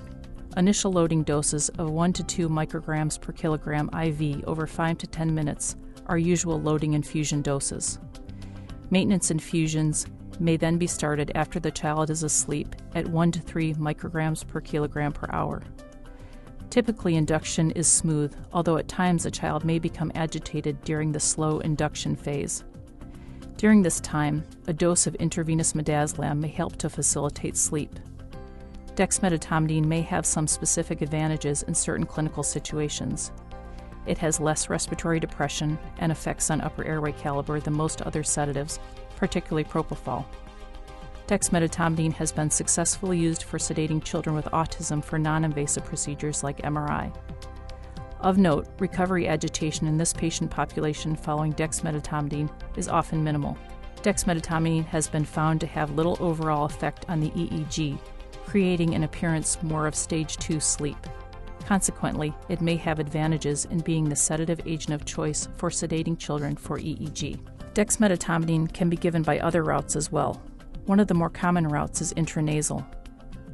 [0.57, 5.35] Initial loading doses of 1 to 2 micrograms per kilogram IV over 5 to 10
[5.35, 7.99] minutes are usual loading infusion doses.
[8.89, 10.05] Maintenance infusions
[10.39, 14.61] may then be started after the child is asleep at 1 to 3 micrograms per
[14.61, 15.63] kilogram per hour.
[16.69, 21.59] Typically, induction is smooth, although at times a child may become agitated during the slow
[21.59, 22.63] induction phase.
[23.57, 27.97] During this time, a dose of intravenous midazolam may help to facilitate sleep.
[28.95, 33.31] Dexmedetomidine may have some specific advantages in certain clinical situations.
[34.05, 38.79] It has less respiratory depression and effects on upper airway caliber than most other sedatives,
[39.15, 40.25] particularly propofol.
[41.27, 46.61] Dexmedetomidine has been successfully used for sedating children with autism for non invasive procedures like
[46.61, 47.15] MRI.
[48.21, 53.57] Of note, recovery agitation in this patient population following dexmedetomidine is often minimal.
[54.03, 57.99] Dexmedetomidine has been found to have little overall effect on the EEG,
[58.45, 60.97] creating an appearance more of stage 2 sleep.
[61.65, 66.55] Consequently, it may have advantages in being the sedative agent of choice for sedating children
[66.55, 67.39] for EEG.
[67.73, 70.41] Dexmedetomidine can be given by other routes as well.
[70.85, 72.85] One of the more common routes is intranasal.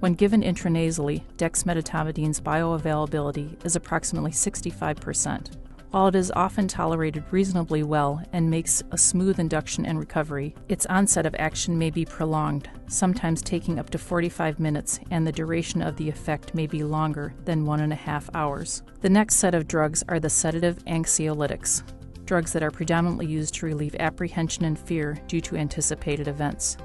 [0.02, 5.52] When given intranasally, dexmedetomidines bioavailability is approximately 65%.
[5.92, 10.86] While it is often tolerated reasonably well and makes a smooth induction and recovery, its
[10.86, 15.82] onset of action may be prolonged, sometimes taking up to 45 minutes, and the duration
[15.82, 18.84] of the effect may be longer than one and a half hours.
[19.02, 21.84] The next set of drugs are the sedative anxiolytics,
[22.24, 26.78] drugs that are predominantly used to relieve apprehension and fear due to anticipated events.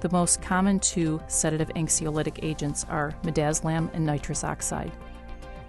[0.00, 4.92] The most common two sedative anxiolytic agents are midazolam and nitrous oxide.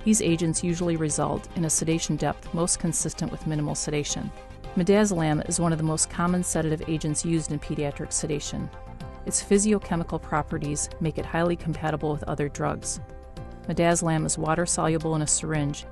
[0.06, 4.32] These agents usually result in a sedation depth most consistent with minimal sedation.
[4.78, 8.70] Midazolam is one of the most common sedative agents used in pediatric sedation.
[9.26, 13.00] Its physiochemical properties make it highly compatible with other drugs.
[13.68, 15.86] Midazolam is water soluble in a syringe,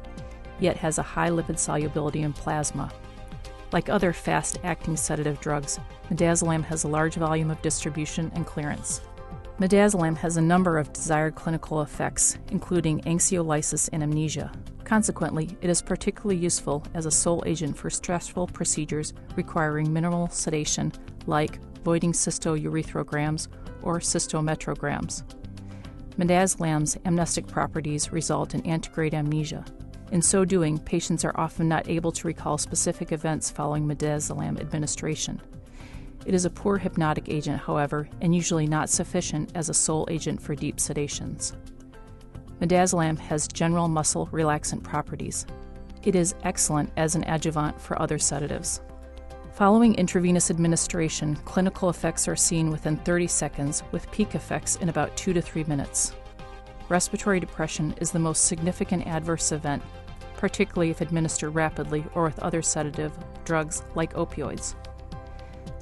[0.60, 2.92] yet has a high lipid solubility in plasma.
[3.72, 5.80] Like other fast acting sedative drugs,
[6.12, 9.02] midazolam has a large volume of distribution and clearance.
[9.64, 14.52] Midazolam has a number of desired clinical effects, including anxiolysis and amnesia.
[14.84, 20.92] Consequently, it is particularly useful as a sole agent for stressful procedures requiring minimal sedation,
[21.28, 23.48] like voiding cystourethrograms
[23.84, 25.24] or cystometrograms.
[26.18, 29.64] Midazolam's amnestic properties result in antegrade amnesia.
[30.12, 35.42] In so doing, patients are often not able to recall specific events following midazolam administration.
[36.26, 40.42] It is a poor hypnotic agent, however, and usually not sufficient as a sole agent
[40.42, 41.54] for deep sedations.
[42.62, 45.46] Midazolam has general muscle relaxant properties.
[46.04, 48.82] It is excellent as an adjuvant for other sedatives.
[49.54, 55.16] Following intravenous administration, clinical effects are seen within 30 seconds, with peak effects in about
[55.18, 56.14] 2 to 3 minutes.
[56.90, 59.84] Respiratory depression is the most significant adverse event,
[60.38, 63.12] particularly if administered rapidly or with other sedative
[63.46, 64.76] drugs like opioids.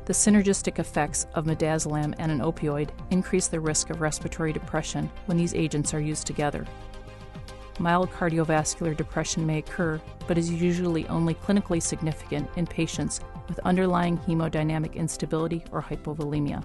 [0.06, 5.38] The synergistic effects of midazolam and an opioid increase the risk of respiratory depression when
[5.38, 6.66] these agents are used together.
[7.80, 14.18] Mild cardiovascular depression may occur, but is usually only clinically significant in patients with underlying
[14.20, 16.63] hemodynamic instability or hypovolemia.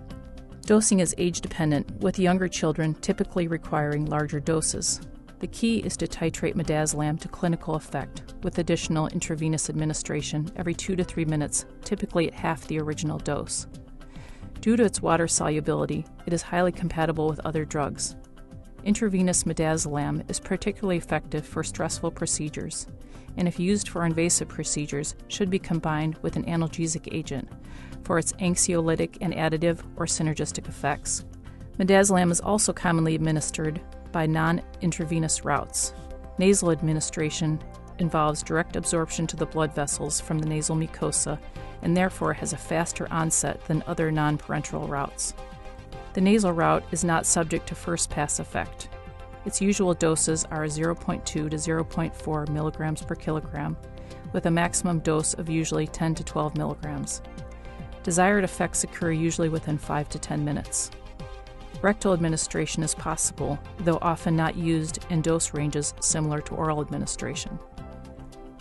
[0.62, 5.00] Dosing is age dependent, with younger children typically requiring larger doses.
[5.38, 10.96] The key is to titrate midazolam to clinical effect with additional intravenous administration every 2
[10.96, 13.66] to 3 minutes, typically at half the original dose.
[14.60, 18.16] Due to its water solubility, it is highly compatible with other drugs.
[18.84, 22.86] Intravenous midazolam is particularly effective for stressful procedures,
[23.36, 27.46] and if used for invasive procedures, should be combined with an analgesic agent
[28.04, 31.24] for its anxiolytic and additive or synergistic effects.
[31.78, 33.82] Midazolam is also commonly administered
[34.16, 35.92] by non intravenous routes.
[36.38, 37.62] Nasal administration
[37.98, 41.38] involves direct absorption to the blood vessels from the nasal mucosa
[41.82, 45.34] and therefore has a faster onset than other non parenteral routes.
[46.14, 48.88] The nasal route is not subject to first pass effect.
[49.44, 53.76] Its usual doses are 0.2 to 0.4 milligrams per kilogram,
[54.32, 57.20] with a maximum dose of usually 10 to 12 milligrams.
[58.02, 60.90] Desired effects occur usually within 5 to 10 minutes.
[61.82, 67.58] Rectal administration is possible, though often not used in dose ranges similar to oral administration.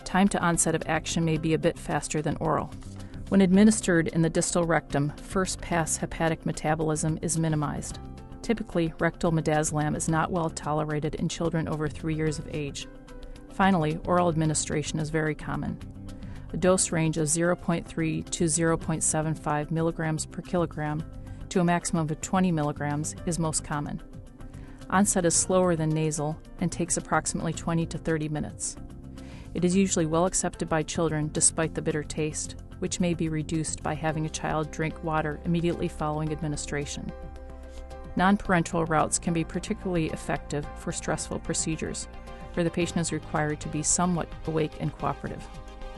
[0.04, 2.70] Time to onset of action may be a bit faster than oral.
[3.28, 7.98] When administered in the distal rectum, first pass hepatic metabolism is minimized.
[8.42, 12.86] Typically, rectal midazolam is not well tolerated in children over 3 years of age.
[13.52, 15.76] Finally, oral administration is very common.
[16.52, 21.02] A dose range of 0.3 to 0.75 milligrams per kilogram
[21.56, 23.98] to a maximum of 20 milligrams is most common.
[24.90, 28.76] Onset is slower than nasal and takes approximately 20 to 30 minutes.
[29.54, 33.82] It is usually well accepted by children despite the bitter taste, which may be reduced
[33.82, 37.10] by having a child drink water immediately following administration.
[38.16, 42.06] Non parenteral routes can be particularly effective for stressful procedures,
[42.52, 45.48] where the patient is required to be somewhat awake and cooperative.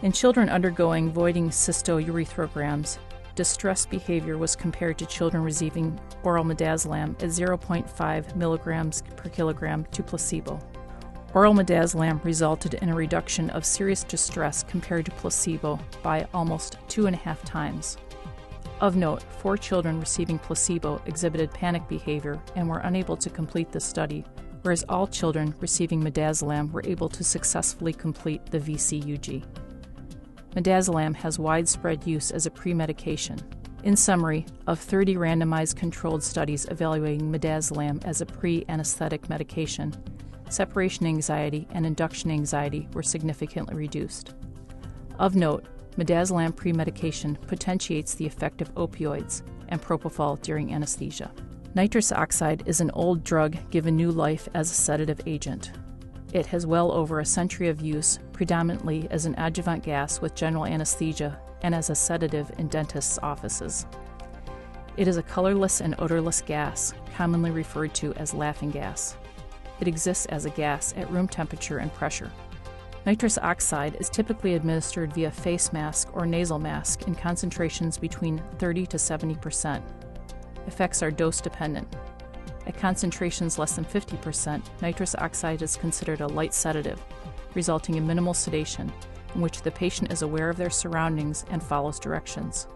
[0.03, 2.99] In children undergoing voiding cystourethrograms,
[3.39, 10.03] distress behavior was compared to children receiving oral midazolam at 0.5 milligrams per kilogram to
[10.03, 10.59] placebo.
[11.35, 17.07] Oral midazolam resulted in a reduction of serious distress compared to placebo by almost two
[17.07, 17.97] and a half times.
[18.81, 23.79] Of note, four children receiving placebo exhibited panic behavior and were unable to complete the
[23.79, 24.25] study,
[24.63, 29.45] whereas all children receiving midazolam were able to successfully complete the VCUG.
[30.55, 33.39] Midazolam has widespread use as a pre-medication.
[33.85, 39.95] In summary, of 30 randomized controlled studies evaluating midazolam as a pre-anesthetic medication,
[40.51, 44.35] separation anxiety and induction anxiety were significantly reduced.
[45.19, 51.31] Of note, midazolam premedication potentiates the effect of opioids and propofol during anesthesia.
[51.75, 55.73] Nitrous oxide is an old drug given new life as a sedative agent.
[56.33, 60.67] It has well over a century of use, predominantly as an adjuvant gas with general
[60.67, 63.87] anesthesia and as a sedative in dentists' offices.
[64.99, 69.17] It is a colorless and odorless gas, commonly referred to as laughing gas.
[69.81, 72.31] It exists as a gas at room temperature and pressure.
[73.07, 78.87] Nitrous oxide is typically administered via face mask or nasal mask in concentrations between 30
[78.87, 79.85] to 70 percent.
[80.67, 81.89] Effects are dose dependent.
[82.69, 87.03] At concentrations less than 50%, nitrous oxide is considered a light sedative,
[87.55, 88.93] resulting in minimal sedation,
[89.35, 92.69] in which the patient is aware of their surroundings and follows directions.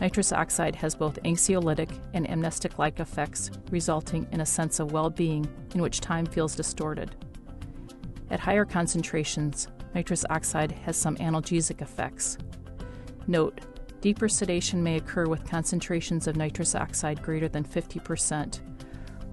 [0.00, 5.10] Nitrous oxide has both anxiolytic and amnestic like effects, resulting in a sense of well
[5.10, 7.16] being in which time feels distorted.
[8.30, 12.38] At higher concentrations, nitrous oxide has some analgesic effects.
[13.26, 13.60] Note,
[14.00, 18.60] deeper sedation may occur with concentrations of nitrous oxide greater than 50%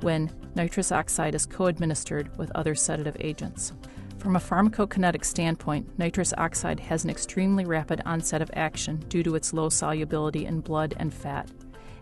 [0.02, 3.74] when nitrous oxide is co administered with other sedative agents.
[4.20, 9.36] From a pharmacokinetic standpoint, nitrous oxide has an extremely rapid onset of action due to
[9.36, 11.50] its low solubility in blood and fat,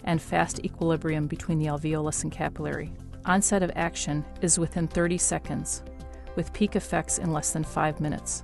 [0.03, 2.91] and fast equilibrium between the alveolus and capillary.
[3.25, 5.83] Onset of action is within 30 seconds,
[6.35, 8.41] with peak effects in less than 5 minutes.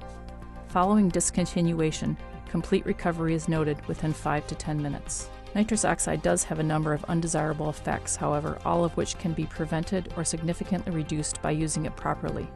[0.67, 2.15] Following discontinuation,
[2.47, 5.29] complete recovery is noted within 5 to 10 minutes.
[5.55, 9.45] Nitrous oxide does have a number of undesirable effects, however, all of which can be
[9.45, 12.47] prevented or significantly reduced by using it properly.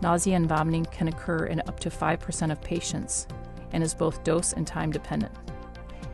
[0.00, 3.28] Nausea and vomiting can occur in up to 5% of patients
[3.72, 5.32] and is both dose and time dependent.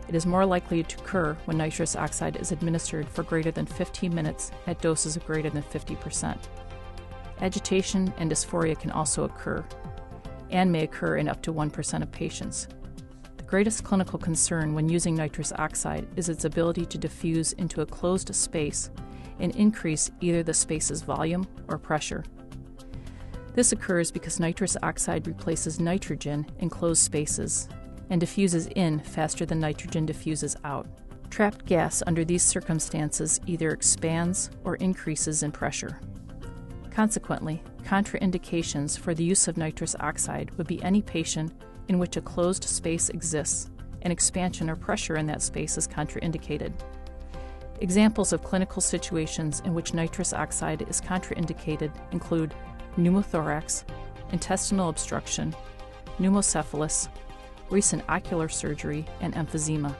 [0.09, 4.15] It is more likely to occur when nitrous oxide is administered for greater than 15
[4.15, 6.37] minutes at doses of greater than 50%.
[7.41, 9.65] Agitation and dysphoria can also occur
[10.51, 12.69] and may occur in up to 1% of patients.
[13.45, 17.87] The greatest clinical concern when using nitrous oxide is its ability to diffuse into a
[17.87, 18.91] closed space
[19.39, 22.25] and increase either the space's volume or pressure.
[23.53, 27.69] This occurs because nitrous oxide replaces nitrogen in closed spaces
[28.09, 30.87] and diffuses in faster than nitrogen diffuses out.
[31.29, 36.01] Trapped gas under these circumstances either expands or increases in pressure.
[36.91, 41.53] Consequently, contraindications for the use of nitrous oxide would be any patient
[41.89, 43.70] in which a closed space exists
[44.03, 46.72] and expansion or pressure in that space is contraindicated.
[47.80, 52.55] Examples of clinical situations in which nitrous oxide is contraindicated include
[52.97, 53.85] pneumothorax,
[54.32, 55.55] intestinal obstruction,
[56.18, 57.09] pneumocephalus,
[57.70, 59.95] recent ocular surgery, and emphysema.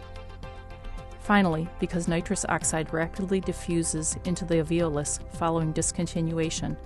[1.20, 6.76] Finally, because nitrous oxide rapidly diffuses into the alveolus following discontinuation,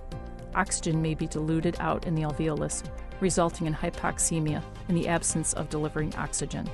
[0.55, 2.85] oxygen may be diluted out in the alveolus,
[3.21, 6.69] resulting in hypoxemia in the absence of delivering oxygen.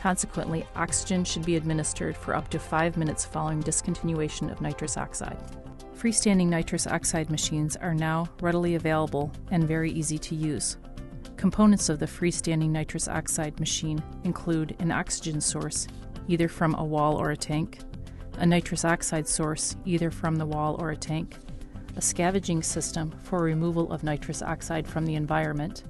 [0.00, 5.38] Consequently, oxygen should be administered for up to five minutes following discontinuation of nitrous oxide.
[5.96, 10.76] Freestanding nitrous oxide machines are now readily available and very easy to use.
[11.36, 15.86] Components of the freestanding nitrous oxide machine include an oxygen source,
[16.26, 17.78] either from a wall or a tank,
[18.38, 21.36] a nitrous oxide source, either from the wall or a tank,
[21.96, 25.84] a scavenging system for removal of nitrous oxide from the environment,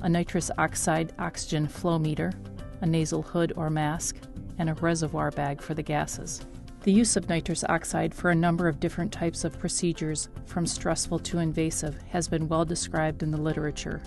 [0.00, 2.32] a nitrous oxide oxygen flow meter,
[2.80, 4.16] a nasal hood or mask,
[4.58, 6.46] and a reservoir bag for the gases.
[6.82, 11.18] The use of nitrous oxide for a number of different types of procedures, from stressful
[11.20, 14.00] to invasive, has been well described in the literature.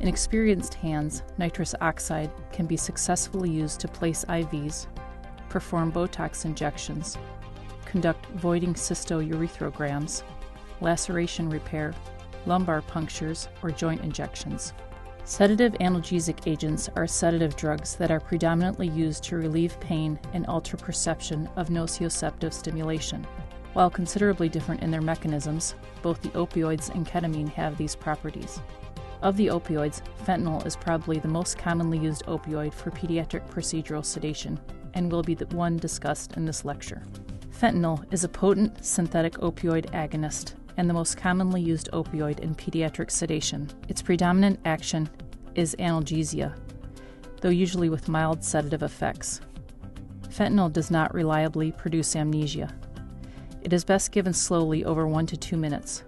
[0.00, 4.86] In experienced hands, nitrous oxide can be successfully used to place IVs,
[5.48, 7.16] perform Botox injections,
[7.88, 10.22] conduct voiding cystourethrograms,
[10.80, 11.94] laceration repair,
[12.46, 14.72] lumbar punctures, or joint injections.
[15.24, 20.76] Sedative analgesic agents are sedative drugs that are predominantly used to relieve pain and alter
[20.76, 23.26] perception of nociceptive stimulation.
[23.74, 28.60] While considerably different in their mechanisms, both the opioids and ketamine have these properties.
[29.20, 34.58] Of the opioids, fentanyl is probably the most commonly used opioid for pediatric procedural sedation
[34.94, 37.02] and will be the one discussed in this lecture.
[37.60, 43.10] Fentanyl is a potent synthetic opioid agonist and the most commonly used opioid in pediatric
[43.10, 43.68] sedation.
[43.88, 45.10] Its predominant action
[45.56, 46.56] is analgesia,
[47.40, 49.40] though usually with mild sedative effects.
[50.28, 52.72] Fentanyl does not reliably produce amnesia.
[53.62, 56.04] It is best given slowly over 1 to 2 minutes.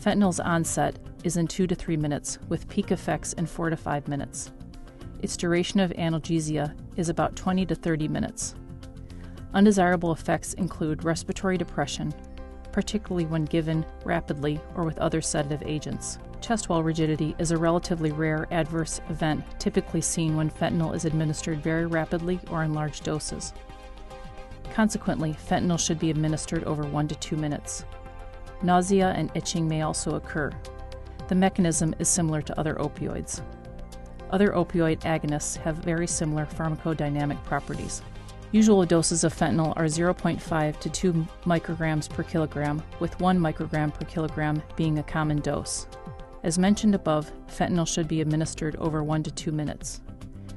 [0.00, 4.08] Fentanyl's onset is in 2 to 3 minutes, with peak effects in 4 to 5
[4.08, 4.50] minutes.
[5.22, 8.56] Its duration of analgesia is about 20 to 30 minutes.
[9.52, 12.14] Undesirable effects include respiratory depression,
[12.70, 16.18] particularly when given rapidly or with other sedative agents.
[16.40, 21.62] Chest wall rigidity is a relatively rare adverse event typically seen when fentanyl is administered
[21.62, 23.52] very rapidly or in large doses.
[24.72, 27.84] Consequently, fentanyl should be administered over 1 to 2 minutes.
[28.62, 30.52] Nausea and itching may also occur.
[31.28, 33.42] The mechanism is similar to other opioids.
[34.30, 38.02] Other opioid agonists have very similar pharmacodynamic properties.
[38.52, 41.12] Usual doses of fentanyl are 0.5 to 2
[41.44, 45.86] micrograms per kilogram, with 1 microgram per kilogram being a common dose.
[46.42, 50.00] As mentioned above, fentanyl should be administered over 1 to 2 minutes.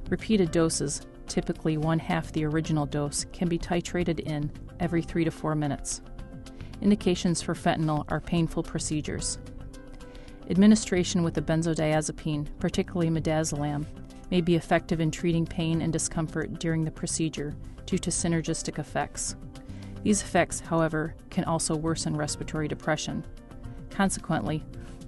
[0.09, 5.31] Repeated doses, typically one half the original dose, can be titrated in every 3 to
[5.31, 6.01] 4 minutes.
[6.81, 9.37] Indications for fentanyl are painful procedures.
[10.49, 13.85] Administration with a benzodiazepine, particularly midazolam,
[14.31, 17.55] may be effective in treating pain and discomfort during the procedure
[17.86, 19.36] due to synergistic effects.
[20.03, 23.25] These effects, however, can also worsen respiratory depression.
[23.89, 24.63] Consequently,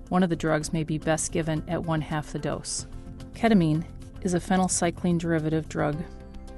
[0.10, 2.88] one of the drugs may be best given at one half the dose.
[3.34, 3.84] Ketamine
[4.22, 5.98] is a phencyclidine derivative drug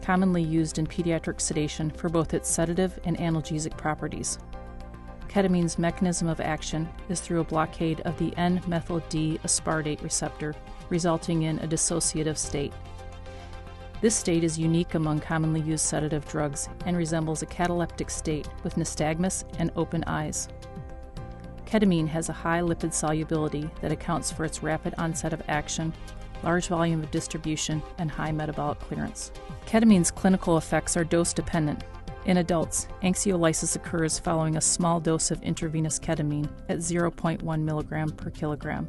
[0.01, 4.38] commonly used in pediatric sedation for both its sedative and analgesic properties.
[5.28, 10.55] Ketamine's mechanism of action is through a blockade of the N methyl D aspartate receptor,
[10.89, 12.72] resulting in a dissociative state.
[14.00, 18.76] This state is unique among commonly used sedative drugs and resembles a cataleptic state with
[18.76, 20.50] nystagmus and open eyes.
[21.66, 25.91] Ketamine has a high lipid solubility that accounts for its rapid onset of action,
[26.43, 29.32] large volume of distribution, and high metabolic clearance.
[29.66, 31.84] Ketamine's clinical effects are dose dependent.
[32.26, 38.30] In adults, anxiolysis occurs following a small dose of intravenous ketamine at 0.1 mg per
[38.30, 38.88] kilogram.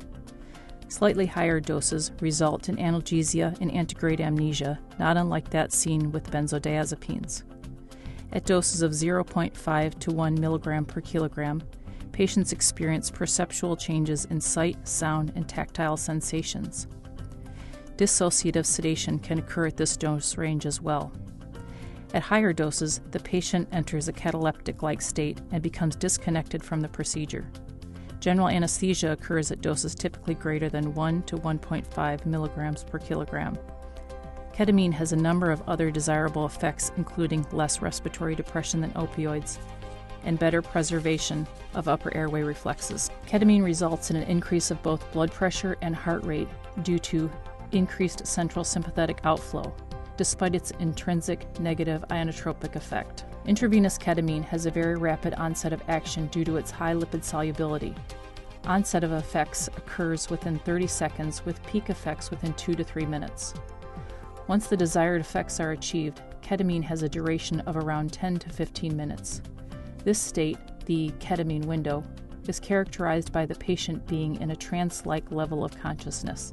[0.88, 7.42] Slightly higher doses result in analgesia and antegrade amnesia, not unlike that seen with benzodiazepines.
[8.32, 11.62] At doses of 0.5 to 1 mg per kilogram,
[12.12, 16.86] patients experience perceptual changes in sight, sound, and tactile sensations.
[17.96, 21.12] Dissociative sedation can occur at this dose range as well.
[22.14, 26.88] At higher doses, the patient enters a cataleptic like state and becomes disconnected from the
[26.88, 27.50] procedure.
[28.20, 33.56] General anesthesia occurs at doses typically greater than 1 to 1.5 milligrams per kilogram.
[34.52, 39.58] Ketamine has a number of other desirable effects, including less respiratory depression than opioids
[40.24, 43.10] and better preservation of upper airway reflexes.
[43.26, 46.48] Ketamine results in an increase of both blood pressure and heart rate
[46.82, 47.30] due to
[47.70, 49.72] increased central sympathetic outflow,
[50.16, 53.24] despite its intrinsic negative ionotropic effect.
[53.48, 57.94] Intravenous ketamine has a very rapid onset of action due to its high lipid solubility.
[58.64, 63.54] Onset of effects occurs within 30 seconds, with peak effects within 2 to 3 minutes.
[64.48, 68.94] Once the desired effects are achieved, ketamine has a duration of around 10 to 15
[68.94, 69.40] minutes.
[70.04, 72.04] This state, the ketamine window,
[72.48, 76.52] is characterized by the patient being in a trance like level of consciousness,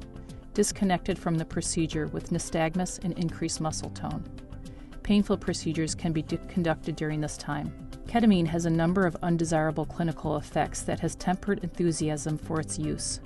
[0.54, 4.24] disconnected from the procedure with nystagmus and increased muscle tone.
[5.06, 7.72] Painful procedures can be conducted during this time.
[8.08, 13.20] Ketamine has a number of undesirable clinical effects that has tempered enthusiasm for its use.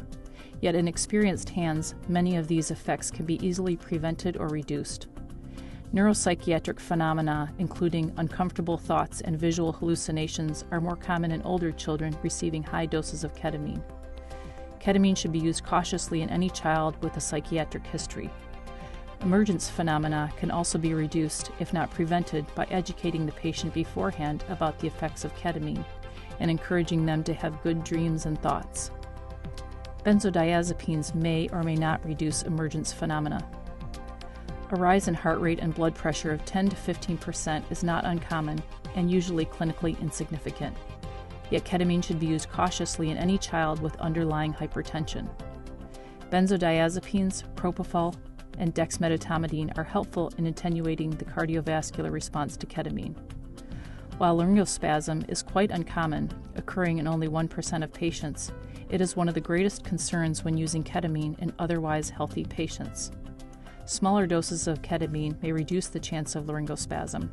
[0.60, 5.06] Yet, in experienced hands, many of these effects can be easily prevented or reduced.
[5.94, 12.62] Neuropsychiatric phenomena, including uncomfortable thoughts and visual hallucinations, are more common in older children receiving
[12.62, 13.82] high doses of ketamine.
[14.82, 18.28] Ketamine should be used cautiously in any child with a psychiatric history.
[19.22, 24.78] Emergence phenomena can also be reduced, if not prevented, by educating the patient beforehand about
[24.78, 25.84] the effects of ketamine
[26.40, 28.90] and encouraging them to have good dreams and thoughts.
[30.04, 33.46] Benzodiazepines may or may not reduce emergence phenomena.
[34.70, 38.06] A rise in heart rate and blood pressure of 10 to 15 percent is not
[38.06, 38.62] uncommon
[38.94, 40.74] and usually clinically insignificant.
[41.50, 45.28] Yet ketamine should be used cautiously in any child with underlying hypertension.
[46.30, 48.14] Benzodiazepines, propofol,
[48.58, 53.14] and dexmedetomidine are helpful in attenuating the cardiovascular response to ketamine.
[54.18, 58.52] While laryngospasm is quite uncommon, occurring in only 1% of patients,
[58.90, 63.12] it is one of the greatest concerns when using ketamine in otherwise healthy patients.
[63.86, 67.30] Smaller doses of ketamine may reduce the chance of laryngospasm.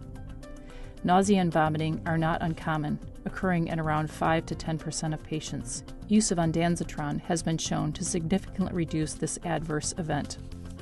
[1.03, 5.83] Nausea and vomiting are not uncommon, occurring in around 5 to 10% of patients.
[6.07, 10.37] Use of ondansetron has been shown to significantly reduce this adverse event.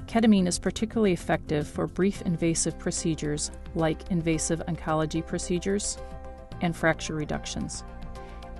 [0.07, 5.97] Ketamine is particularly effective for brief invasive procedures like invasive oncology procedures
[6.61, 7.83] and fracture reductions.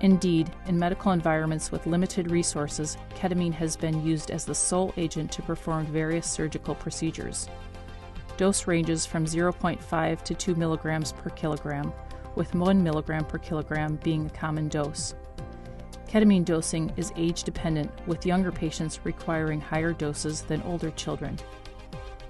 [0.00, 5.32] Indeed, in medical environments with limited resources, ketamine has been used as the sole agent
[5.32, 7.48] to perform various surgical procedures.
[8.36, 11.92] Dose ranges from 0.5 to 2 milligrams per kilogram,
[12.34, 15.14] with 1 milligram per kilogram being a common dose.
[16.08, 21.36] Ketamine dosing is age dependent, with younger patients requiring higher doses than older children.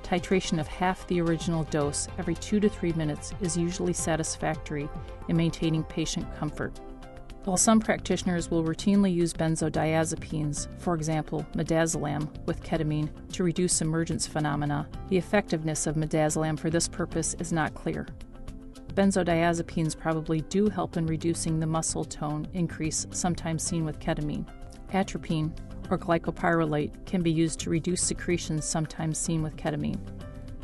[0.03, 4.89] Titration of half the original dose every 2 to 3 minutes is usually satisfactory
[5.29, 6.81] in maintaining patient comfort.
[7.45, 14.27] While some practitioners will routinely use benzodiazepines, for example, midazolam, with ketamine to reduce emergence
[14.27, 18.07] phenomena, the effectiveness of midazolam for this purpose is not clear.
[18.97, 24.47] Benzodiazepines probably do help in reducing the muscle tone increase sometimes seen with ketamine.
[24.95, 25.53] Atropine,
[25.91, 30.01] or glycopyrrolate, can be used to reduce secretions sometimes seen with ketamine.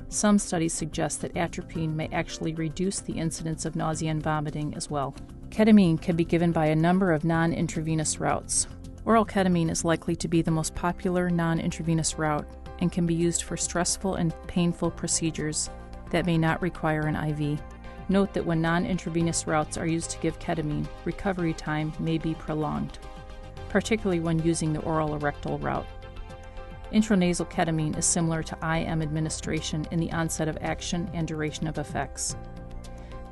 [0.09, 4.89] Some studies suggest that atropine may actually reduce the incidence of nausea and vomiting as
[4.89, 5.14] well.
[5.51, 8.66] Ketamine can be given by a number of non intravenous routes.
[9.05, 13.14] Oral ketamine is likely to be the most popular non intravenous route and can be
[13.14, 15.68] used for stressful and painful procedures
[16.11, 17.61] that may not require an IV.
[18.13, 22.35] Note that when non intravenous routes are used to give ketamine, recovery time may be
[22.35, 22.99] prolonged,
[23.71, 25.87] particularly when using the oral or rectal route.
[26.93, 31.79] Intranasal ketamine is similar to IM administration in the onset of action and duration of
[31.79, 32.37] effects.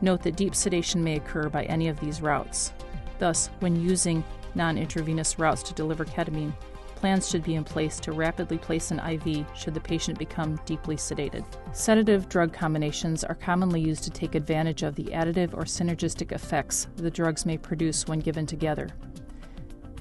[0.00, 2.72] Note that deep sedation may occur by any of these routes.
[3.18, 4.24] Thus, when using
[4.54, 6.54] non intravenous routes to deliver ketamine,
[7.00, 10.96] plans should be in place to rapidly place an IV should the patient become deeply
[10.96, 11.44] sedated.
[11.74, 16.88] Sedative drug combinations are commonly used to take advantage of the additive or synergistic effects
[16.96, 18.88] the drugs may produce when given together.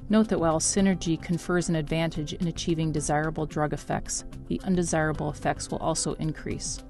[0.10, 5.70] Note that while synergy confers an advantage in achieving desirable drug effects, the undesirable effects
[5.70, 6.84] will also increase.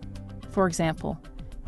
[0.52, 1.22] For example,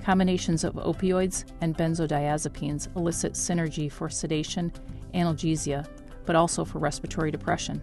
[0.04, 4.72] Combinations of opioids and benzodiazepines elicit synergy for sedation,
[5.14, 5.88] analgesia,
[6.26, 7.82] but also for respiratory depression.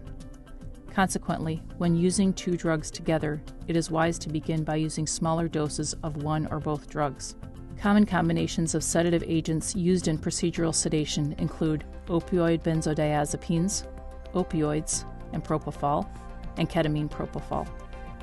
[0.99, 5.95] Consequently, when using two drugs together, it is wise to begin by using smaller doses
[6.03, 7.35] of one or both drugs.
[7.79, 13.87] Common combinations of sedative agents used in procedural sedation include opioid benzodiazepines,
[14.33, 16.05] opioids and propofol,
[16.57, 17.65] and ketamine propofol.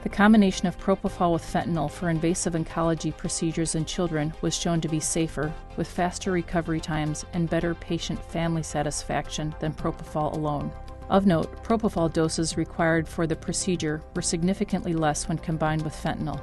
[0.02, 4.88] The combination of propofol with fentanyl for invasive oncology procedures in children was shown to
[4.88, 10.70] be safer, with faster recovery times and better patient family satisfaction than propofol alone.
[11.08, 16.40] Of note, propofol doses required for the procedure were significantly less when combined with fentanyl.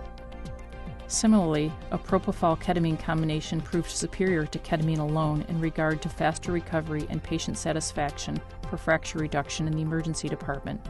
[1.07, 7.05] Similarly, a propofol ketamine combination proved superior to ketamine alone in regard to faster recovery
[7.09, 10.82] and patient satisfaction for fracture reduction in the emergency department.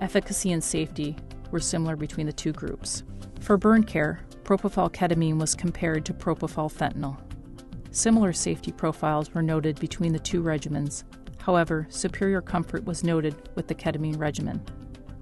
[0.00, 1.16] Efficacy and safety
[1.50, 3.02] were similar between the two groups.
[3.40, 7.18] For burn care, propofol ketamine was compared to propofol fentanyl.
[7.90, 11.02] Similar safety profiles were noted between the two regimens.
[11.40, 14.62] However, superior comfort was noted with the ketamine regimen.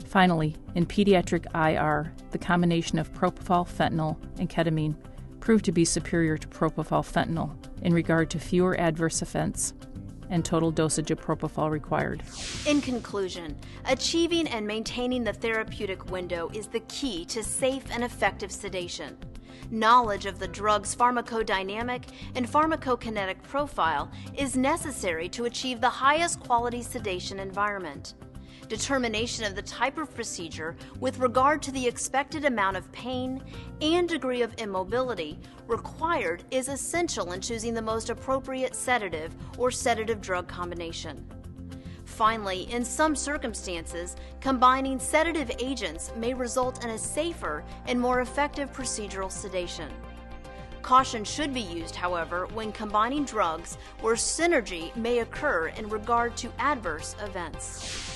[0.07, 4.97] Finally, in pediatric IR, the combination of propofol, fentanyl, and ketamine
[5.41, 9.75] proved to be superior to propofol fentanyl in regard to fewer adverse events,
[10.31, 12.23] and total dosage of propofol required.
[12.67, 18.51] In conclusion, achieving and maintaining the therapeutic window is the key to safe and effective
[18.51, 19.17] sedation.
[19.71, 22.05] Knowledge of the drug's pharmacodynamic
[22.37, 28.14] and pharmacokinetic profile is necessary to achieve the highest quality sedation environment.
[28.69, 33.43] Determination of the type of procedure with regard to the expected amount of pain
[33.81, 35.37] and degree of immobility
[35.67, 41.27] required is essential in choosing the most appropriate sedative or sedative drug combination.
[42.07, 48.73] Finally, in some circumstances, combining sedative agents may result in a safer and more effective
[48.73, 49.93] procedural sedation.
[50.83, 56.51] Caution should be used, however, when combining drugs where synergy may occur in regard to
[56.59, 58.16] adverse events.